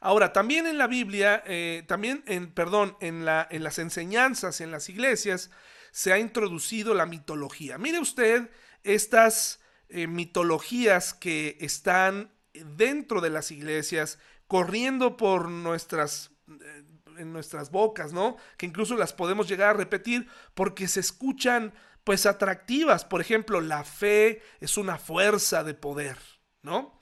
[0.00, 4.70] Ahora, también en la Biblia, eh, también en, perdón, en, la, en las enseñanzas, en
[4.70, 5.50] las iglesias,
[5.92, 7.78] se ha introducido la mitología.
[7.78, 8.50] Mire usted
[8.82, 9.63] estas
[9.96, 16.84] eh, mitologías que están dentro de las iglesias, corriendo por nuestras eh,
[17.16, 18.36] en nuestras bocas, ¿no?
[18.56, 23.04] Que incluso las podemos llegar a repetir porque se escuchan pues atractivas.
[23.04, 26.18] Por ejemplo, la fe es una fuerza de poder,
[26.62, 27.00] ¿no?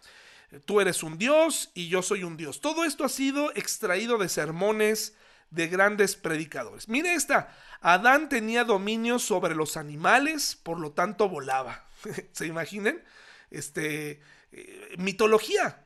[0.66, 2.60] Tú eres un dios y yo soy un dios.
[2.60, 5.16] Todo esto ha sido extraído de sermones
[5.48, 6.90] de grandes predicadores.
[6.90, 11.86] Mire esta, Adán tenía dominio sobre los animales, por lo tanto volaba.
[12.32, 13.02] ¿Se imaginen?
[13.50, 14.20] Este,
[14.52, 15.84] eh, mitología.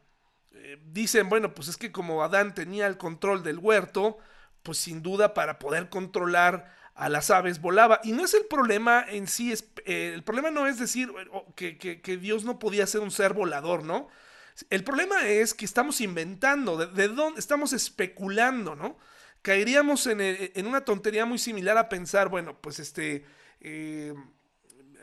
[0.52, 4.18] Eh, dicen, bueno, pues es que como Adán tenía el control del huerto,
[4.62, 8.00] pues sin duda para poder controlar a las aves volaba.
[8.02, 11.12] Y no es el problema en sí, es, eh, el problema no es decir
[11.54, 14.08] que, que, Dios no podía ser un ser volador, ¿no?
[14.70, 18.96] El problema es que estamos inventando, de, dónde estamos especulando, ¿no?
[19.42, 23.26] Caeríamos en, en, una tontería muy similar a pensar, bueno, pues este,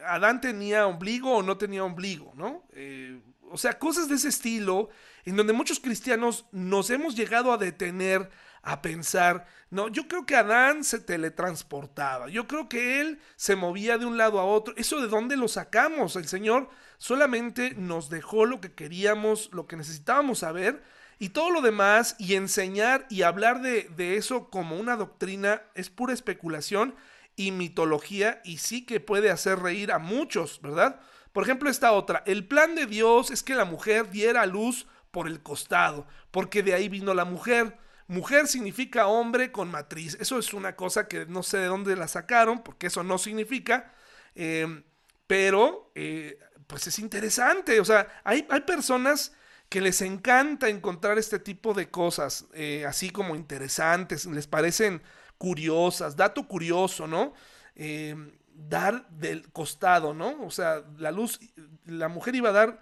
[0.08, 2.64] Adán tenía ombligo o no tenía ombligo, ¿no?
[2.74, 4.90] Eh, o sea, cosas de ese estilo,
[5.26, 8.30] en donde muchos cristianos nos hemos llegado a detener
[8.64, 13.98] a pensar, no, yo creo que Adán se teletransportaba, yo creo que él se movía
[13.98, 18.46] de un lado a otro, eso de dónde lo sacamos, el Señor solamente nos dejó
[18.46, 20.82] lo que queríamos, lo que necesitábamos saber,
[21.20, 25.90] y todo lo demás, y enseñar y hablar de, de eso como una doctrina es
[25.90, 26.96] pura especulación,
[27.36, 31.00] y mitología y sí que puede hacer reír a muchos, ¿verdad?
[31.32, 35.28] Por ejemplo, esta otra, el plan de Dios es que la mujer diera luz por
[35.28, 37.78] el costado, porque de ahí vino la mujer.
[38.08, 40.18] Mujer significa hombre con matriz.
[40.20, 43.94] Eso es una cosa que no sé de dónde la sacaron, porque eso no significa,
[44.36, 44.84] em,
[45.28, 47.80] pero eh, pues es interesante.
[47.80, 49.34] O sea, hay, hay, personas
[49.70, 55.02] que les encanta encontrar este tipo de cosas, eh, así como interesantes, les parecen
[55.38, 57.34] curiosas, dato curioso, ¿no?
[57.76, 60.44] Em, dar del costado, ¿no?
[60.44, 61.40] O sea, la luz,
[61.86, 62.80] la mujer iba a dar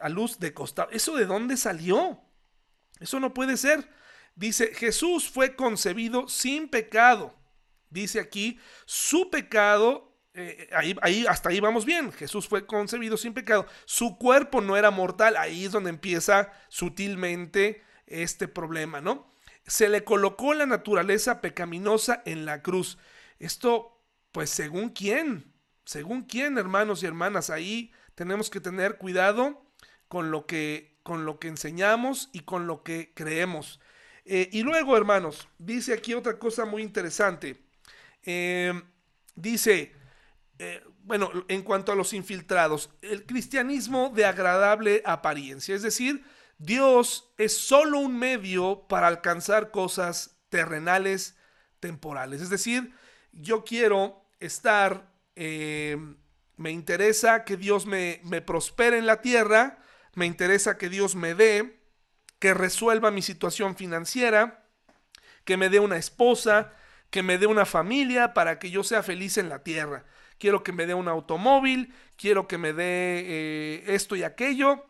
[0.00, 0.90] a luz de costado.
[0.90, 2.20] ¿Eso de dónde salió?
[3.00, 3.88] Eso no puede ser.
[4.34, 7.34] Dice, Jesús fue concebido sin pecado.
[7.88, 12.12] Dice aquí, su pecado, eh, ahí, ahí, hasta ahí vamos bien.
[12.12, 13.66] Jesús fue concebido sin pecado.
[13.86, 15.36] Su cuerpo no era mortal.
[15.36, 19.32] Ahí es donde empieza sutilmente este problema, ¿no?
[19.66, 22.98] Se le colocó la naturaleza pecaminosa en la cruz.
[23.38, 24.02] Esto,
[24.32, 25.52] pues según quién,
[25.84, 29.64] según quién, hermanos y hermanas, ahí tenemos que tener cuidado
[30.08, 33.80] con lo que, con lo que enseñamos y con lo que creemos.
[34.24, 37.62] Eh, y luego, hermanos, dice aquí otra cosa muy interesante.
[38.24, 38.72] Eh,
[39.36, 39.92] dice,
[40.58, 46.24] eh, bueno, en cuanto a los infiltrados, el cristianismo de agradable apariencia, es decir,
[46.58, 51.36] Dios es solo un medio para alcanzar cosas terrenales,
[51.80, 52.40] temporales.
[52.40, 52.92] Es decir,
[53.32, 55.98] yo quiero estar, eh,
[56.56, 59.78] me interesa que Dios me, me prospere en la tierra,
[60.14, 61.80] me interesa que Dios me dé,
[62.38, 64.64] que resuelva mi situación financiera,
[65.44, 66.72] que me dé una esposa,
[67.10, 70.04] que me dé una familia para que yo sea feliz en la tierra.
[70.38, 74.84] Quiero que me dé un automóvil, quiero que me dé eh, esto y aquello.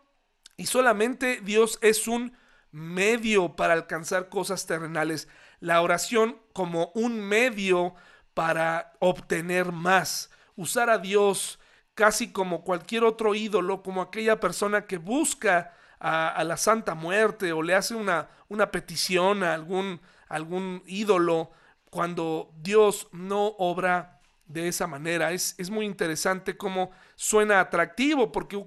[0.57, 2.35] Y solamente Dios es un
[2.71, 5.27] medio para alcanzar cosas terrenales.
[5.59, 7.93] La oración como un medio
[8.33, 10.31] para obtener más.
[10.55, 11.59] Usar a Dios
[11.93, 17.63] casi como cualquier otro ídolo, como aquella persona que busca a, la Santa Muerte o
[17.63, 21.51] le hace una, una petición a algún, algún ídolo
[21.89, 25.31] cuando Dios no obra de esa manera.
[25.31, 28.63] Es, es, muy interesante cómo suena atractivo, porque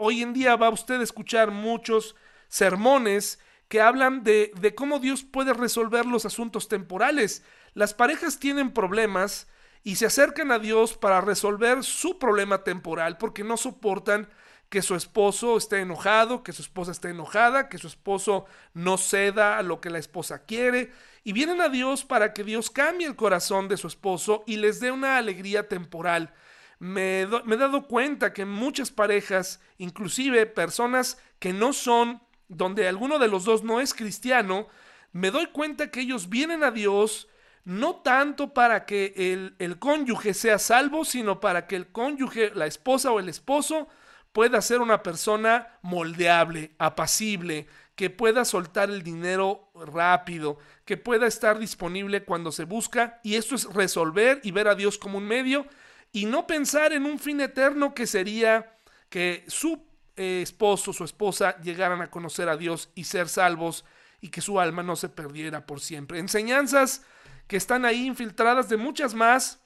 [0.00, 2.16] hoy en día va usted a escuchar muchos
[2.48, 7.44] sermones que hablan de, cómo Dios puede resolver los asuntos temporales.
[7.74, 9.46] Las parejas tienen problemas
[9.84, 14.28] y se acercan a Dios para resolver su problema temporal porque no soportan
[14.70, 19.58] que su esposo esté enojado, que su esposa esté enojada, que su esposo no ceda
[19.58, 20.92] a lo que la esposa quiere,
[21.24, 24.80] y vienen a Dios para que Dios cambie el corazón de su esposo y les
[24.80, 26.32] dé una alegría temporal.
[26.80, 33.20] Me, me he dado cuenta que muchas parejas, inclusive personas que no son, donde alguno
[33.20, 34.66] de los dos no es cristiano,
[35.12, 37.28] me doy cuenta que ellos vienen a Dios
[37.64, 42.66] no tanto para que el, el, cónyuge sea salvo, sino para que el cónyuge, la
[42.66, 43.88] esposa o el esposo,
[44.32, 47.66] pueda ser una persona moldeable, apacible,
[47.96, 53.54] que pueda soltar el dinero rápido, que pueda estar disponible cuando se busca, y esto
[53.54, 55.66] es resolver y ver a Dios como un medio,
[56.12, 58.76] y no pensar en un fin eterno que sería
[59.08, 59.84] que su
[60.16, 63.84] eh, esposo, su esposa llegaran a conocer a Dios y ser salvos
[64.20, 66.18] y que su alma no se perdiera por siempre.
[66.18, 67.02] Enseñanzas
[67.46, 69.60] que están ahí infiltradas de muchas más,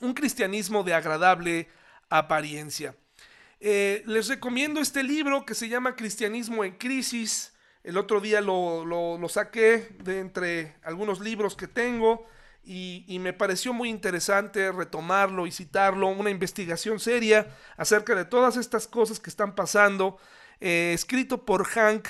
[0.00, 1.68] un cristianismo de agradable
[2.08, 2.94] apariencia.
[3.60, 7.52] Eh, les recomiendo este libro que se llama Cristianismo en Crisis.
[7.82, 12.26] El otro día lo, lo, saqué de entre algunos libros que tengo
[12.62, 18.86] y, me pareció muy interesante retomarlo y citarlo, una investigación seria acerca de todas estas
[18.86, 20.18] cosas que están pasando,
[20.60, 22.08] eh, escrito por Hank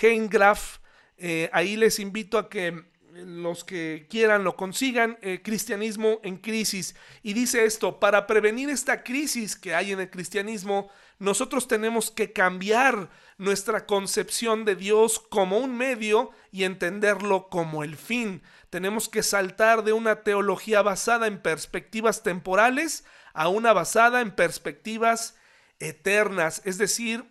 [0.00, 0.78] Heingraf.
[1.18, 6.94] Eh, ahí les invito a que los que quieran lo consigan, eh, Cristianismo en crisis.
[7.22, 12.32] Y dice esto, para prevenir esta crisis que hay en el cristianismo, nosotros tenemos que
[12.32, 18.42] cambiar nuestra concepción de Dios como un medio y entenderlo como el fin.
[18.72, 23.04] Tenemos que saltar de una teología basada en perspectivas temporales
[23.34, 25.36] a una basada en perspectivas
[25.78, 26.62] eternas.
[26.64, 27.30] Es decir,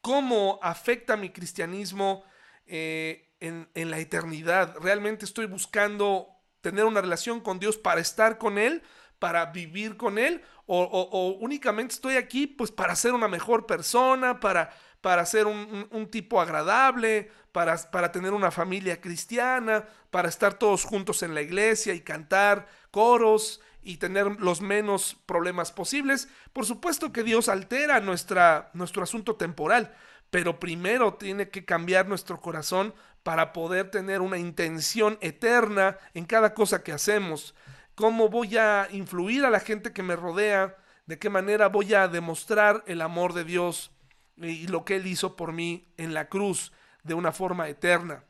[0.00, 2.22] cómo afecta mi cristianismo
[2.66, 4.76] eh, en, la eternidad.
[4.80, 6.28] Realmente estoy buscando
[6.60, 8.84] tener una relación con Dios para estar con Él,
[9.18, 14.70] para vivir con Él, o, únicamente estoy aquí pues para ser una mejor persona, para,
[15.00, 21.22] para ser un, tipo agradable, para, para, tener una familia cristiana, para estar todos juntos
[21.22, 26.28] en la iglesia y cantar coros y tener los menos problemas posibles.
[26.52, 29.94] Por supuesto que Dios altera nuestra, nuestro asunto temporal,
[30.28, 32.92] pero primero tiene que cambiar nuestro corazón
[33.22, 37.54] para poder tener una intención eterna en cada cosa que hacemos.
[37.94, 40.76] ¿Cómo voy a influir a la gente que me rodea?
[41.06, 43.92] ¿De qué manera voy a demostrar el amor de Dios
[44.36, 46.70] y lo que Él hizo por mí en la cruz
[47.06, 48.24] de una forma eterna?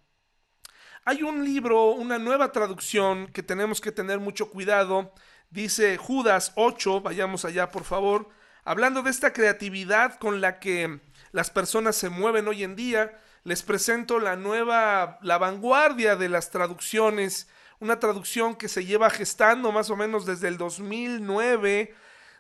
[1.05, 5.13] Hay un libro, una nueva traducción que tenemos que tener mucho cuidado.
[5.51, 8.29] Dice Judas 8, vayamos allá por favor,
[8.65, 11.01] hablando de esta creatividad con la que
[11.33, 16.51] las personas se mueven hoy en día les presento la nueva, la vanguardia de las
[16.51, 21.95] traducciones, una traducción que se lleva gestando más o menos desde el 2009,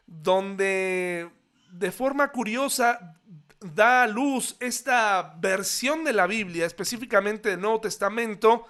[0.08, 1.30] donde
[1.70, 3.14] de forma curiosa
[3.60, 8.66] da a luz esta versión de la Biblia, específicamente del Nuevo Testamento,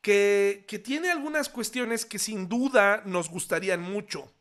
[0.00, 4.32] que, que, tiene algunas cuestiones que sin duda nos gustarían mucho.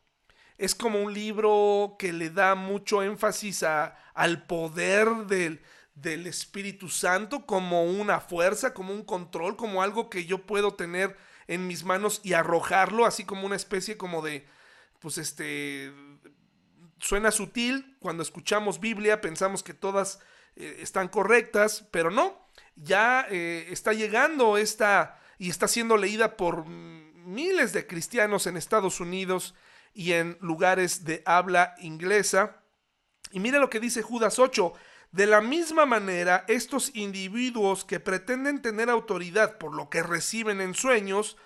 [0.57, 5.61] Es como un libro que le da mucho énfasis a, al poder del,
[5.95, 11.15] del Espíritu Santo como una fuerza, como un control, como algo que yo puedo tener
[11.47, 14.47] en mis manos y arrojarlo, así como una especie como de,
[14.99, 15.91] pues este,
[17.01, 20.19] suena sutil, cuando escuchamos Biblia pensamos que todas
[20.55, 26.65] eh, están correctas, pero no, ya eh, está llegando esta y está siendo leída por
[26.65, 29.55] miles de cristianos en Estados Unidos,
[29.93, 32.57] y en lugares de habla inglesa.
[33.31, 34.73] Y mira lo que dice Judas 8.
[35.11, 40.73] De la misma manera, estos individuos que pretenden tener autoridad por lo que reciben en
[40.73, 41.37] sueños,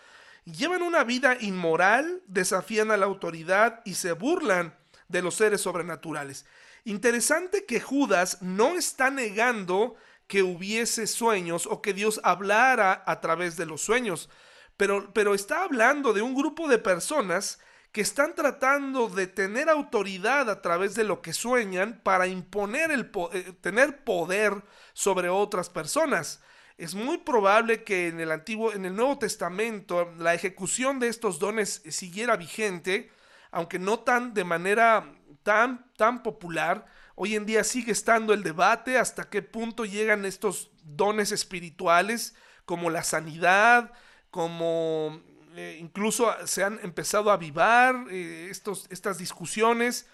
[0.46, 4.76] llevan una vida inmoral, desafían a la autoridad y se burlan
[5.08, 6.46] de los seres sobrenaturales.
[6.84, 9.96] Interesante que Judas no está negando
[10.28, 14.30] que hubiese sueños o que Dios hablara a través de los sueños,
[14.78, 17.60] pero, pero está hablando de un grupo de personas
[17.96, 23.10] que están tratando de tener autoridad a través de lo que sueñan para imponer el
[23.32, 26.42] eh, tener poder sobre otras personas.
[26.78, 31.40] Es muy probable que en el antiguo en el Nuevo Testamento la ejecución de estos
[31.40, 33.12] dones siguiera vigente,
[33.56, 36.86] aunque no tan de manera tan tan popular.
[37.16, 42.36] Hoy en día sigue estando el debate hasta qué punto llegan estos dones espirituales
[42.66, 43.94] como la sanidad,
[44.30, 45.22] como
[45.56, 50.06] eh, incluso se han empezado a avivar eh, estos, estas discusiones,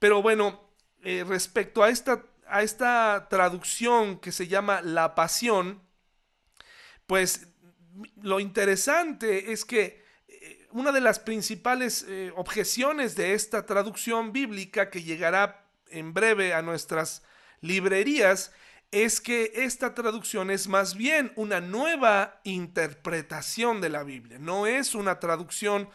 [0.00, 0.68] pero bueno,
[1.04, 5.80] eh, respecto a esta, a esta traducción que se llama la pasión,
[7.06, 7.46] pues
[8.20, 10.07] lo interesante es que
[10.70, 12.06] una de las principales
[12.36, 17.22] objeciones de esta traducción bíblica que llegará en breve a nuestras
[17.60, 18.52] librerías
[18.90, 24.94] es que esta traducción es más bien una nueva interpretación de la Biblia, no es
[24.94, 25.88] una traducción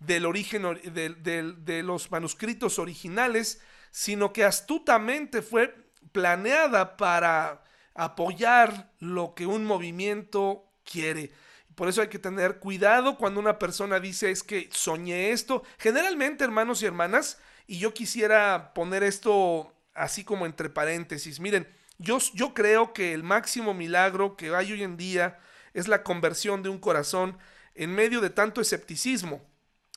[0.00, 3.60] del origen de, los manuscritos originales,
[3.90, 5.74] sino que astutamente fue
[6.10, 7.62] planeada para
[7.94, 11.30] apoyar lo que un movimiento quiere.
[11.80, 15.62] Por eso hay que tener cuidado cuando una persona dice es que soñé esto.
[15.78, 21.66] Generalmente, hermanos y hermanas, y yo quisiera poner esto así como entre paréntesis, miren,
[21.96, 22.18] yo,
[22.52, 25.38] creo que el máximo milagro que hay hoy en día
[25.72, 27.38] es la conversión de un corazón
[27.74, 29.40] en medio de tanto escepticismo.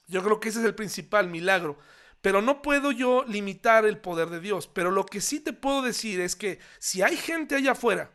[0.08, 1.78] Yo creo que ese es el principal milagro.
[2.22, 4.68] Pero no puedo yo limitar el poder de Dios.
[4.68, 8.14] Pero lo que sí te puedo decir es que si hay gente allá afuera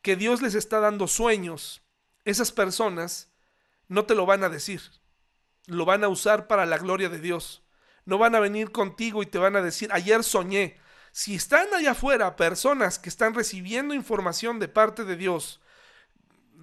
[0.00, 1.82] que Dios les está dando sueños,
[2.24, 3.32] esas personas
[3.88, 4.80] no te lo van a decir.
[5.66, 7.62] Lo van a usar para la gloria de Dios.
[8.04, 10.78] No van a venir contigo y te van a decir, ayer soñé,
[11.12, 15.60] si están allá afuera personas que están recibiendo información de parte de Dios,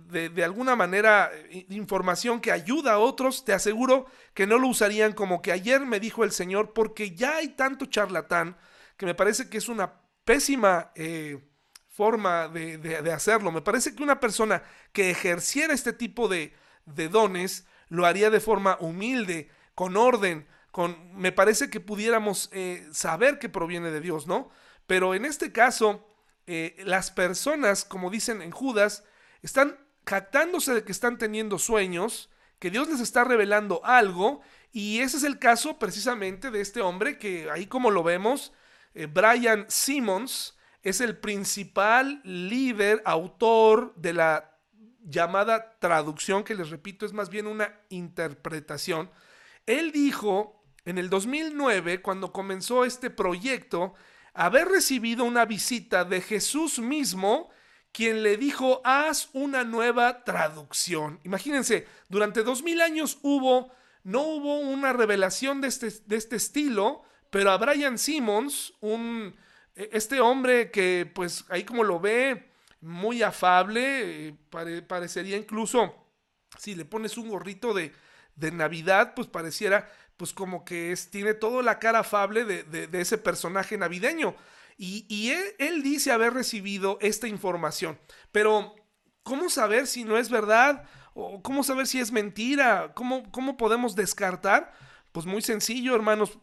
[0.10, 1.32] de, alguna manera
[1.70, 6.00] información que ayuda a otros, te aseguro que no lo usarían como que ayer me
[6.00, 8.58] dijo el Señor, porque ya hay tanto charlatán
[8.96, 11.40] que me parece que es una pésima eh,
[11.98, 13.52] forma de, hacerlo.
[13.52, 14.62] Me parece que una persona
[14.94, 16.54] que ejerciera este tipo de,
[16.86, 20.48] de dones lo haría de forma humilde, con orden,
[21.16, 24.50] me parece que pudiéramos eh, saber que proviene de Dios, ¿no?
[24.86, 26.08] Pero en este caso,
[26.46, 29.04] eh, las personas, como dicen en Judas,
[29.42, 32.30] están jactándose de que están teniendo sueños,
[32.60, 34.42] que Dios les está revelando algo,
[34.72, 38.54] y ese es el caso precisamente de este hombre que ahí como lo vemos,
[38.94, 44.58] eh, Brian Simmons, es el principal líder, autor de la
[45.04, 49.10] llamada traducción, que les repito, es más bien una interpretación.
[49.66, 53.94] Él dijo en el 2009, cuando comenzó este proyecto,
[54.34, 57.50] haber recibido una visita de Jesús mismo,
[57.92, 61.20] quien le dijo, haz una nueva traducción.
[61.24, 63.72] Imagínense, durante dos mil años hubo,
[64.04, 67.02] no hubo una revelación de este, de este estilo,
[67.32, 69.36] pero a Brian Simmons, un,
[69.92, 72.52] este hombre que pues ahí como lo ve,
[72.82, 75.96] muy afable, eh, parecería incluso,
[76.58, 77.92] si le pones un gorrito de,
[78.36, 83.18] de Navidad, pues pareciera pues como que es, tiene toda la cara afable de, ese
[83.18, 84.36] personaje navideño.
[84.80, 88.00] Y, él, dice haber recibido esta información.
[88.32, 88.76] Pero,
[89.24, 90.84] ¿cómo saber si no es verdad?
[91.14, 92.94] ¿O cómo saber si es mentira?
[92.94, 94.74] ¿Cómo, cómo podemos descartar?
[95.12, 96.38] Pues muy sencillo, hermanos.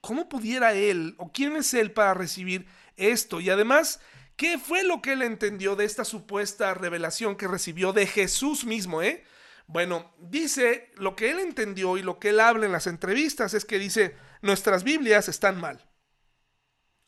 [0.00, 3.40] ¿Cómo pudiera él o quién es él para recibir esto?
[3.40, 4.00] Y además,
[4.36, 9.02] ¿qué fue lo que él entendió de esta supuesta revelación que recibió de Jesús mismo,
[9.02, 9.24] eh?
[9.66, 13.64] Bueno, dice, lo que él entendió y lo que él habla en las entrevistas es
[13.64, 15.86] que dice, nuestras Biblias están mal.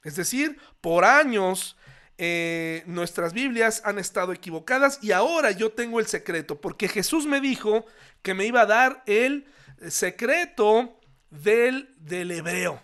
[0.04, 1.76] Es decir, por años
[2.18, 7.40] eh, nuestras Biblias han estado equivocadas y ahora yo tengo el secreto, porque Jesús me
[7.40, 7.84] dijo
[8.22, 9.46] que me iba a dar el
[9.88, 11.00] secreto
[11.32, 12.80] del, del hebreo,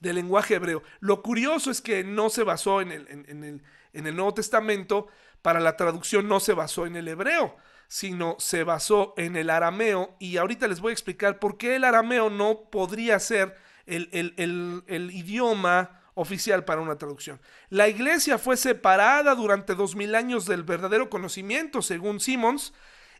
[0.00, 0.82] del lenguaje hebreo.
[1.00, 5.06] Lo curioso es que no se basó en el, en el, en el Nuevo Testamento,
[5.40, 7.56] para la traducción no se basó en el hebreo,
[7.88, 11.84] sino se basó en el arameo y ahorita les voy a explicar por qué el
[11.84, 13.56] arameo no podría ser
[13.86, 17.40] el, idioma oficial para una traducción.
[17.70, 22.72] La iglesia fue separada durante dos mil años del verdadero conocimiento, según Simmons,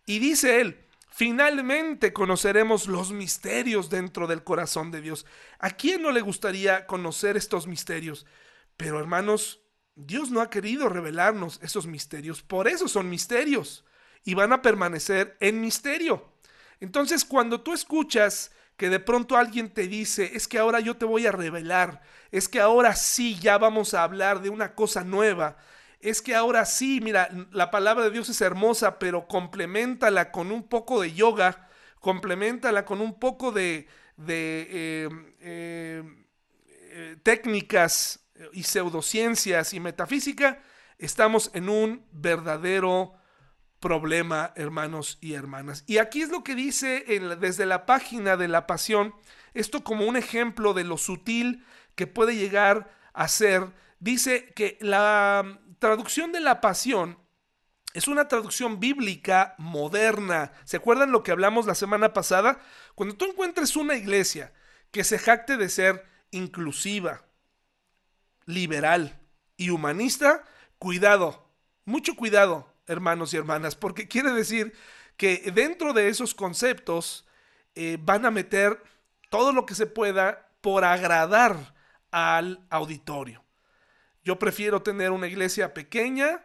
[0.06, 5.26] y dice él, Finalmente conoceremos los misterios dentro del corazón de Dios.
[5.58, 8.24] ¿A quién no le gustaría conocer estos misterios?
[8.78, 9.60] Pero hermanos,
[9.94, 12.42] Dios no ha querido revelarnos esos misterios.
[12.42, 13.84] Por eso son misterios.
[14.24, 16.32] Y van a permanecer en misterio.
[16.80, 21.04] Entonces, cuando tú escuchas que de pronto alguien te dice, es que ahora yo te
[21.04, 22.00] voy a revelar,
[22.30, 25.58] es que ahora sí ya vamos a hablar de una cosa nueva,
[26.02, 30.64] es que ahora sí, mira, la palabra de Dios es hermosa, pero complementala con un
[30.68, 31.68] poco de yoga,
[32.00, 33.86] complementala con un poco de,
[34.28, 35.08] eh,
[35.40, 36.02] eh,
[36.90, 40.60] eh, técnicas y pseudociencias y metafísica,
[40.98, 43.14] estamos en un verdadero
[43.78, 45.84] problema, hermanos y hermanas.
[45.86, 47.04] Y aquí es lo que dice
[47.38, 49.14] desde la página de la pasión,
[49.54, 53.70] esto como un ejemplo de lo sutil que puede llegar a ser.
[54.00, 57.18] Dice que la traducción de la pasión
[57.92, 60.52] es una traducción bíblica moderna.
[60.62, 62.60] ¿Se acuerdan lo que hablamos la semana pasada?
[62.94, 64.52] Cuando tú encuentres una iglesia
[64.92, 67.24] que se jacte de ser inclusiva,
[68.46, 69.18] liberal
[69.56, 70.44] y humanista,
[70.78, 71.50] cuidado,
[71.84, 74.72] mucho cuidado, hermanos y hermanas, porque quiere decir
[75.16, 77.26] que dentro de esos conceptos
[77.74, 78.80] eh, van a meter
[79.30, 81.74] todo lo que se pueda por agradar
[82.12, 83.41] al auditorio.
[84.24, 86.44] Yo prefiero tener una iglesia pequeña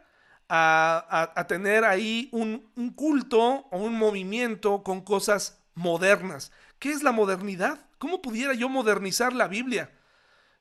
[0.49, 6.51] a, tener ahí un, un, culto o un movimiento con cosas modernas.
[6.79, 7.79] ¿Qué es la modernidad?
[7.97, 9.91] ¿Cómo pudiera yo modernizar la Biblia?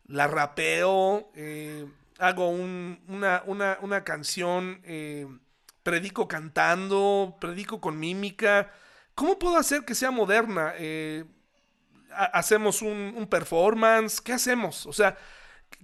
[0.07, 1.87] La rapeo, eh,
[2.19, 5.27] hago una, una, canción, eh,
[5.83, 8.73] predico cantando, predico con mímica.
[9.15, 10.75] ¿Cómo puedo hacer que sea moderna?
[10.77, 11.25] Eh,
[12.11, 14.87] hacemos un, un, performance, ¿qué hacemos?
[14.87, 15.17] O sea,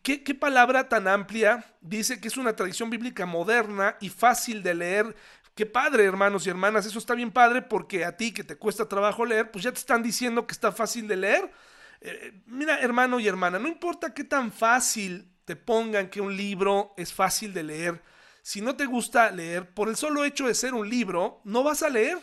[0.03, 5.17] ¿Qué, palabra tan amplia dice que es una tradición bíblica moderna y fácil de leer?
[5.55, 8.89] Qué padre, hermanos y hermanas, eso está bien padre porque a ti que te cuesta
[8.89, 11.53] trabajo leer, pues ya te están diciendo que está fácil de leer.
[12.01, 16.95] Eh, mira, hermano y hermana, no importa qué tan fácil te pongan que un libro
[16.97, 18.03] es fácil de leer,
[18.43, 21.85] si no te gusta leer, por el solo hecho de ser un libro, no vas
[21.85, 22.19] a leer.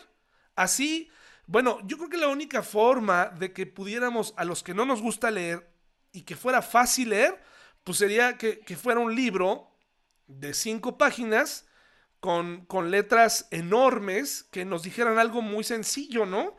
[0.53, 1.09] Así,
[1.47, 5.01] bueno, yo creo que la única forma de que pudiéramos a los que no nos
[5.01, 5.71] gusta leer
[6.11, 7.41] y que fuera fácil leer,
[7.83, 9.71] pues sería que, fuera un libro
[10.27, 11.65] de cinco páginas
[12.19, 16.57] con, con, letras enormes que nos dijeran algo muy sencillo, ¿no?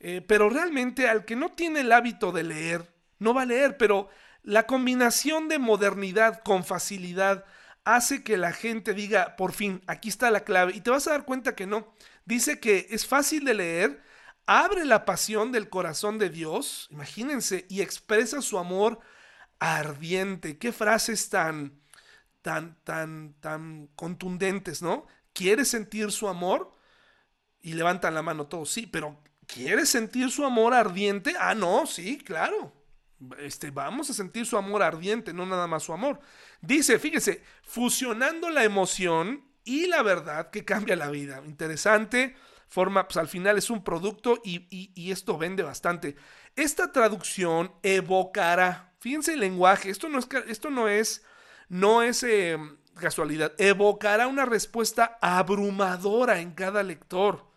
[0.00, 3.76] Eh, pero realmente al que no tiene el hábito de leer, no va a leer,
[3.76, 4.08] pero
[4.42, 7.44] la combinación de modernidad con facilidad
[7.84, 11.12] hace que la gente diga, por fin, aquí está la clave, y te vas a
[11.12, 11.92] dar cuenta que no.
[12.24, 14.02] Dice que es fácil de leer,
[14.46, 19.00] abre la pasión del corazón de Dios, imagínense, y expresa su amor
[19.62, 20.58] ardiente.
[20.58, 21.80] Qué frases tan,
[22.42, 25.06] tan, tan, tan contundentes, ¿no?
[25.32, 26.72] ¿Quieres sentir su amor?
[27.60, 31.34] Y levantan la mano todos, sí, pero ¿quieres sentir su amor ardiente?
[31.38, 32.72] Ah, no, sí, claro.
[33.38, 36.18] Este, vamos a sentir su amor ardiente, no nada más su amor.
[36.60, 41.40] Dice, fíjese, fusionando la emoción y la verdad que cambia la vida.
[41.46, 42.34] Interesante
[42.72, 46.16] forma, pues al final es un producto y, esto vende bastante.
[46.56, 51.24] Esta traducción evocará, fíjense el lenguaje, esto no es, esto no es,
[51.68, 52.56] no es eh,
[52.94, 57.50] casualidad, evocará una respuesta abrumadora en cada lector,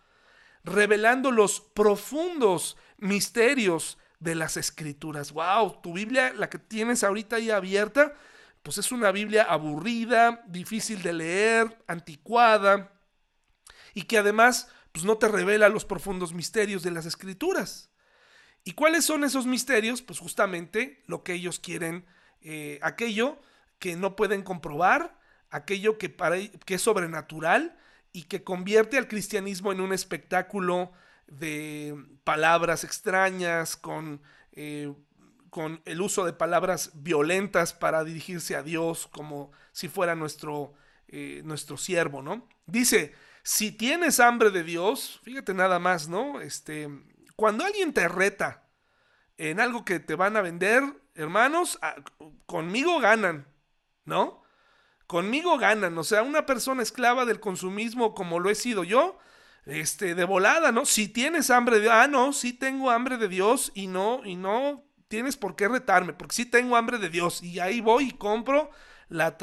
[0.63, 5.31] revelando los profundos misterios de las escrituras.
[5.33, 8.15] Wow, tu Biblia, la que tienes ahorita ahí abierta,
[8.63, 12.91] pues es una Biblia aburrida, difícil de leer, anticuada,
[13.93, 17.91] y que además pues no te revela los profundos misterios de las escrituras.
[18.67, 20.01] ¿Y cuáles son esos misterios?
[20.01, 22.03] Pues justamente lo que ellos quieren,
[22.41, 23.39] eh, aquello
[23.77, 25.19] que no pueden comprobar,
[25.51, 27.77] aquello que, para, que es sobrenatural
[28.11, 30.91] y que convierte al cristianismo en un espectáculo
[31.27, 34.19] de palabras extrañas, con,
[34.53, 34.91] eh,
[35.51, 40.73] con el uso de palabras violentas para dirigirse a Dios como si fuera nuestro,
[41.07, 42.47] eh, nuestro siervo, ¿no?
[42.65, 43.13] Dice,
[43.43, 46.41] si tienes hambre de Dios, fíjate nada más, ¿no?
[46.41, 46.89] Este,
[47.35, 48.63] cuando alguien te reta
[49.37, 50.83] en algo que te van a vender,
[51.15, 51.95] hermanos, ah,
[52.45, 53.47] conmigo ganan,
[54.05, 54.43] ¿no?
[55.07, 59.19] Conmigo ganan, o sea, una persona esclava del consumismo como lo he sido yo,
[59.65, 60.85] este, de volada, ¿no?
[60.85, 64.83] Si tienes hambre de ah, no, sí tengo hambre de Dios y no, y no
[65.07, 68.71] tienes por qué retarme, porque sí tengo hambre de Dios y ahí voy y compro
[69.09, 69.37] la,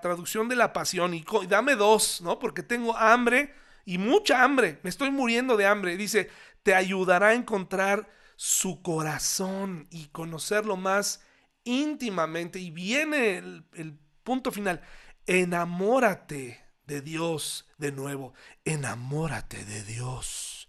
[0.00, 2.38] traducción de la pasión y, dame dos, ¿no?
[2.38, 3.54] Porque tengo hambre
[3.84, 5.96] y mucha hambre, me estoy muriendo de hambre.
[5.96, 6.30] Dice,
[6.62, 11.22] te ayudará a encontrar su corazón y conocerlo más
[11.64, 12.58] íntimamente.
[12.58, 14.82] Y viene el, punto final,
[15.26, 18.34] enamórate de Dios de nuevo,
[18.64, 20.68] enamórate de Dios.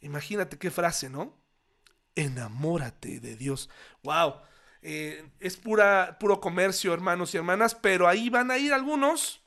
[0.00, 1.36] Imagínate qué frase, ¿no?
[2.14, 3.70] Enamórate de Dios.
[4.02, 4.34] ¡Wow!
[4.82, 9.40] Eh, es pura, puro comercio, hermanos y hermanas, pero ahí van a ir algunos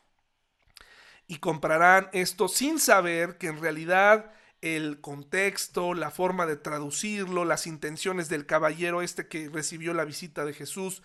[1.27, 4.31] y comprarán esto sin saber que en realidad
[4.63, 10.45] el contexto, la forma de traducirlo, las intenciones del caballero este que recibió la visita
[10.45, 11.03] de Jesús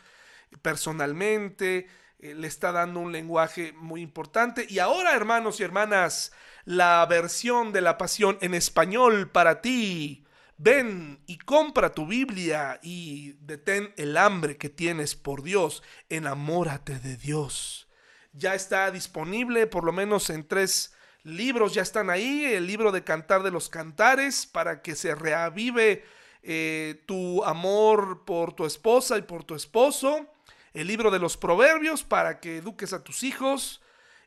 [0.62, 1.88] personalmente,
[2.20, 4.64] eh, le está dando un lenguaje muy importante.
[4.68, 6.30] Y ahora, hermanos y hermanas,
[6.64, 10.24] la versión de la pasión en español para ti.
[10.56, 15.82] Ven y compra tu Biblia y detén el hambre que tienes por Dios.
[16.08, 17.88] Enamórate de Dios.
[18.32, 20.94] Ya está disponible por lo menos en tres
[21.28, 22.44] libros, ya están ahí.
[22.44, 26.04] El libro de Cantar de los Cantares para que se reavive
[26.42, 30.26] eh, tu amor por tu esposa y por tu esposo
[30.74, 33.82] el libro de los proverbios para que eduques a tus hijos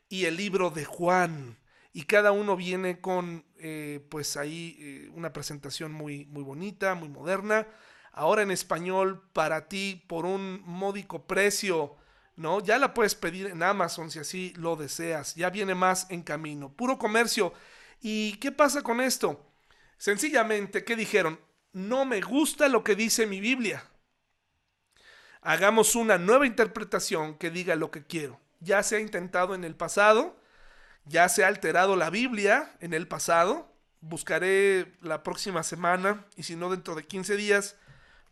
[0.08, 1.58] y el libro de Juan.
[1.94, 7.08] Y cada uno viene con, eh, pues ahí, eh, una presentación muy, muy bonita, muy
[7.08, 7.66] moderna.
[8.12, 11.96] Ahora en español para ti por un módico precio,
[12.36, 12.60] ¿no?
[12.60, 15.34] Ya la puedes pedir en Amazon si así lo deseas.
[15.34, 16.72] Ya viene más en camino.
[16.72, 17.52] Puro comercio.
[18.00, 19.44] ¿Y qué pasa con esto?
[19.98, 21.38] Sencillamente, ¿qué dijeron?
[21.72, 23.84] No me gusta lo que dice mi Biblia
[25.42, 28.40] hagamos una nueva interpretación que diga lo que quiero.
[28.60, 30.36] Ya se ha intentado en el pasado,
[31.04, 33.68] ya se ha alterado la Biblia en el pasado.
[34.00, 37.76] Buscaré la próxima semana, y si no dentro de 15 días,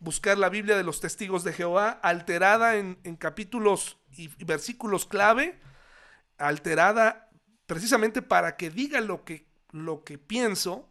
[0.01, 5.59] buscar la Biblia de los testigos de Jehová, alterada en, capítulos y, versículos clave,
[6.37, 7.29] alterada
[7.67, 10.89] precisamente para que diga lo que, lo que pienso,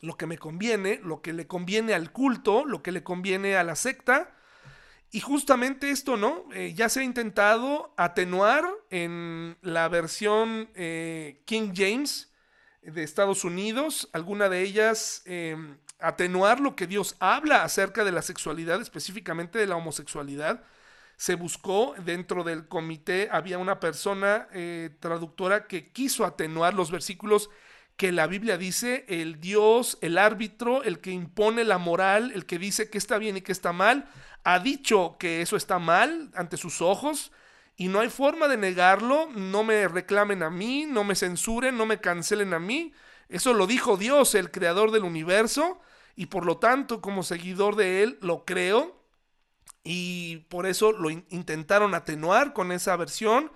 [0.00, 3.62] lo que me conviene, lo que le conviene al culto, lo que le conviene a
[3.62, 4.34] la secta,
[5.12, 6.46] y justamente esto, ¿no?
[6.52, 12.32] Eh, ya se ha intentado atenuar en la versión eh, King James
[12.80, 18.22] de Estados Unidos, alguna de ellas em, atenuar lo que Dios habla acerca de la
[18.22, 20.62] sexualidad, específicamente de la homosexualidad.
[21.16, 27.50] Se buscó dentro del comité, había una persona eh, traductora que quiso atenuar los versículos
[27.96, 32.58] que la Biblia dice, el Dios, el árbitro, el que impone la moral, el que
[32.58, 34.08] dice que está bien y que está mal,
[34.44, 37.30] ha dicho que eso está mal ante sus ojos
[37.76, 41.86] y no hay forma de negarlo, no me reclamen a mí, no me censuren, no
[41.86, 42.92] me cancelen a mí.
[43.28, 45.80] Eso lo dijo Dios, el creador del universo,
[46.16, 49.00] y por lo tanto, como seguidor de Él, lo creo.
[49.84, 53.50] Y por eso lo intentaron atenuar con esa versión.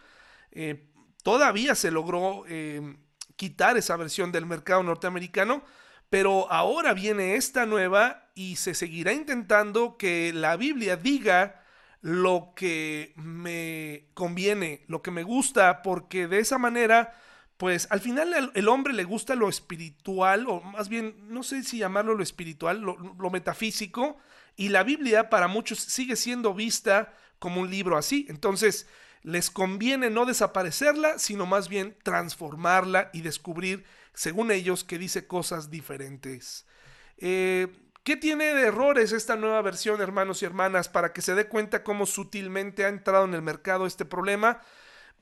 [0.50, 0.88] Eh,
[1.22, 2.96] todavía se logró eh,
[3.36, 5.62] quitar esa versión del mercado norteamericano,
[6.10, 11.62] pero ahora viene esta nueva y se seguirá intentando que la Biblia diga
[12.00, 17.14] lo que me conviene, lo que me gusta, porque de esa manera,
[17.56, 21.78] pues al final el, hombre le gusta lo espiritual, o más bien, no sé si
[21.78, 24.18] llamarlo lo espiritual, lo, metafísico,
[24.56, 28.26] y la Biblia para muchos sigue siendo vista como un libro así.
[28.28, 28.86] Entonces,
[29.22, 35.70] les conviene no desaparecerla, sino más bien transformarla y descubrir según ellos, que dice cosas
[35.70, 36.66] diferentes.
[37.18, 37.68] Eh,
[38.02, 41.82] ¿Qué tiene de errores esta nueva versión, hermanos y hermanas, para que se dé cuenta
[41.82, 44.60] cómo sutilmente ha entrado en el mercado este problema?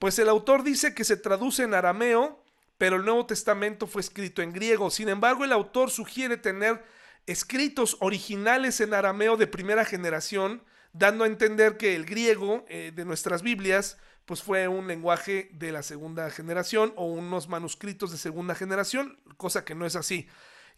[0.05, 2.45] Pues el autor dice que se traduce en arameo,
[2.77, 4.91] pero el Nuevo Testamento fue escrito en griego.
[4.91, 6.85] Sin embargo, el autor sugiere tener
[7.25, 13.07] escritos originales en arameo de primera generación, dando a entender que el griego eh, de
[13.07, 13.97] nuestras Biblias
[14.27, 19.65] pues fue un lenguaje de la segunda generación o unos manuscritos de segunda generación, cosa
[19.65, 20.29] que no es así.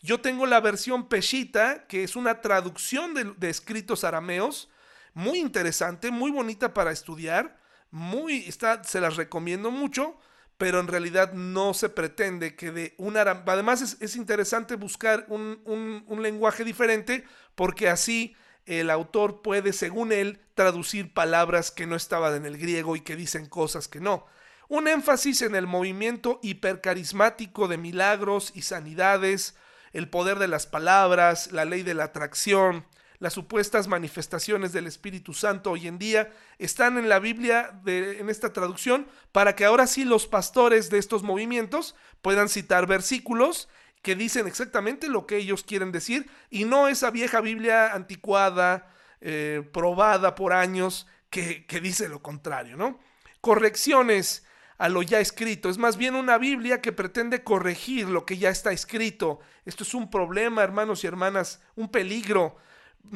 [0.00, 4.70] Yo tengo la versión Peshita, que es una traducción de, escritos arameos,
[5.14, 7.65] muy interesante, muy bonita para estudiar,
[7.96, 10.18] muy, está, se las recomiendo mucho,
[10.58, 16.04] pero en realidad no se pretende que de un arameo, además es, interesante buscar un,
[16.06, 17.24] un lenguaje diferente,
[17.54, 18.36] porque así
[18.66, 23.16] el autor puede, según él, traducir palabras que no estaban en el griego y que
[23.16, 24.26] dicen cosas que no.
[24.68, 29.56] Un énfasis en el movimiento hipercarismático de milagros y sanidades,
[29.94, 32.84] el poder de las palabras, la ley de la atracción,
[33.18, 38.28] las supuestas manifestaciones del Espíritu Santo hoy en día están en la Biblia de, en
[38.30, 43.68] esta traducción para que ahora sí los pastores de estos movimientos puedan citar versículos
[44.02, 49.68] que dicen exactamente lo que ellos quieren decir y no esa vieja Biblia anticuada, eh,
[49.72, 53.00] probada por años, que, que dice lo contrario, ¿no?
[53.40, 54.44] Correcciones
[54.78, 55.68] a lo ya escrito.
[55.68, 59.40] Es más bien una Biblia que pretende corregir lo que ya está escrito.
[59.64, 62.56] Esto es un problema, hermanos y hermanas, un peligro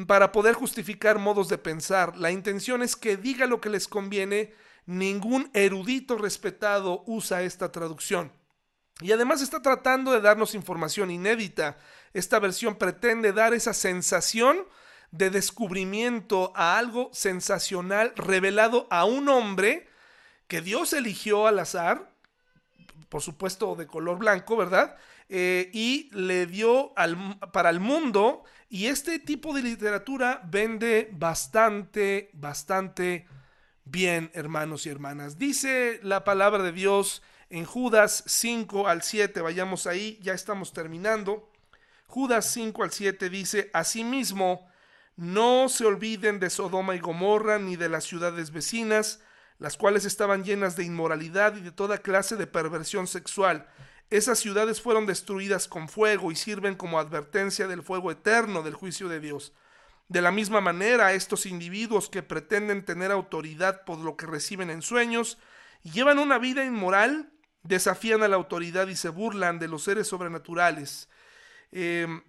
[0.07, 2.17] para poder justificar modos de pensar.
[2.17, 4.53] La intención es que diga lo que les conviene.
[4.85, 8.31] Ningún erudito respetado usa esta traducción.
[8.99, 11.77] Y además está tratando de darnos información inédita.
[12.13, 14.65] Esta versión pretende dar esa sensación
[15.11, 19.87] de descubrimiento a algo sensacional revelado a un hombre
[20.47, 22.11] que Dios eligió al azar,
[23.09, 24.97] por supuesto de color blanco, ¿verdad?
[25.33, 28.43] Eh, y le dio al, para el mundo.
[28.67, 33.27] Y este tipo de literatura vende bastante, bastante
[33.85, 35.37] bien, hermanos y hermanas.
[35.37, 41.49] Dice la palabra de Dios en Judas 5 al 7, vayamos ahí, ya estamos terminando.
[42.07, 44.69] Judas 5 al 7 dice, Asimismo,
[45.15, 49.21] no se olviden de Sodoma y Gomorra ni de las ciudades vecinas,
[49.59, 53.69] las cuales estaban llenas de inmoralidad y de toda clase de perversión sexual.
[54.11, 59.07] Esas ciudades fueron destruidas con fuego y sirven como advertencia del fuego eterno del juicio
[59.07, 59.53] de Dios.
[60.09, 64.81] De la misma manera, estos individuos que pretenden tener autoridad por lo que reciben en
[64.81, 65.37] sueños
[65.83, 67.31] llevan una vida inmoral,
[67.63, 71.07] desafían a la autoridad y se burlan de los seres sobrenaturales.
[71.71, 72.21] Em,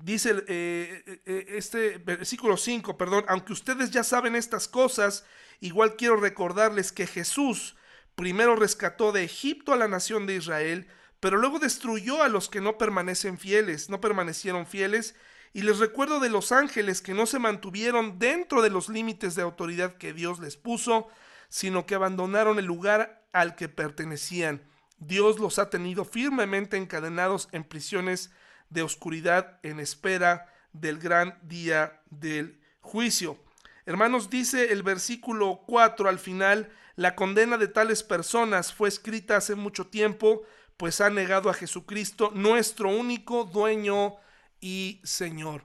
[0.00, 5.24] dice eh, eh, eh, este versículo 5, perdón, aunque ustedes ya saben estas cosas,
[5.60, 7.76] igual quiero recordarles que Jesús
[8.18, 10.88] primero rescató de Egipto a la nación de Israel,
[11.20, 15.14] pero luego destruyó a los que no permanecen fieles, no permanecieron fieles,
[15.52, 19.42] y les recuerdo de los ángeles que no se mantuvieron dentro de los límites de
[19.42, 21.06] autoridad que Dios les puso,
[21.48, 24.68] sino que abandonaron el lugar al que pertenecían.
[24.98, 28.32] Dios los ha tenido firmemente encadenados en prisiones
[28.68, 33.38] de oscuridad en espera del gran día del juicio.
[33.86, 39.54] Hermanos, dice el versículo 4 al final, la condena de tales personas fue escrita hace
[39.54, 40.42] mucho tiempo,
[40.76, 44.16] pues ha negado a Jesucristo, nuestro único dueño
[44.60, 45.62] y Señor.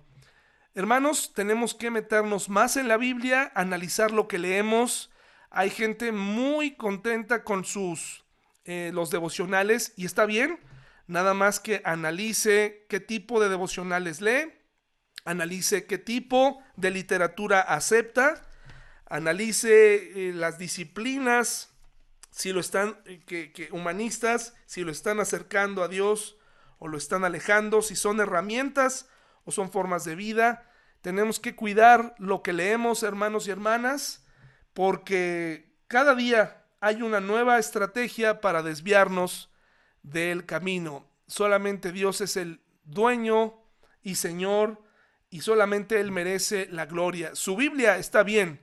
[0.76, 5.10] Hermanos, tenemos que meternos más en la Biblia, analizar lo que leemos.
[5.50, 8.24] Hay gente muy contenta con sus
[8.66, 10.60] eh, los devocionales y está bien,
[11.08, 14.54] nada más que analice qué tipo de devocionales lee,
[15.26, 18.48] analice qué tipo de literatura acepta,
[19.14, 21.72] analice eh, las disciplinas,
[22.32, 26.36] si lo están, eh, que, humanistas, si lo están acercando a Dios
[26.80, 29.08] o lo están alejando, si son herramientas
[29.46, 30.68] o son formas de vida.
[31.02, 34.26] Tenemos que cuidar lo que leemos, hermanos y hermanas,
[34.74, 39.52] porque cada día hay una nueva estrategia para desviarnos
[40.02, 41.08] del camino.
[41.28, 43.62] Solamente Dios es el dueño
[44.02, 44.82] y Señor
[45.30, 47.36] y solamente Él merece la gloria.
[47.36, 48.60] Su Biblia está bien,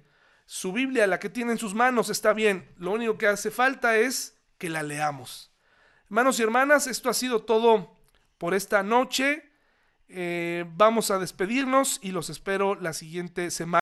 [0.53, 2.75] su Biblia, la que tiene en sus manos, está bien.
[2.77, 5.53] Lo único que hace falta es que la leamos.
[6.07, 7.97] Hermanos y hermanas, esto ha sido todo
[8.37, 9.49] por esta noche.
[10.09, 13.79] Eh, vamos a despedirnos y los espero la siguiente semana.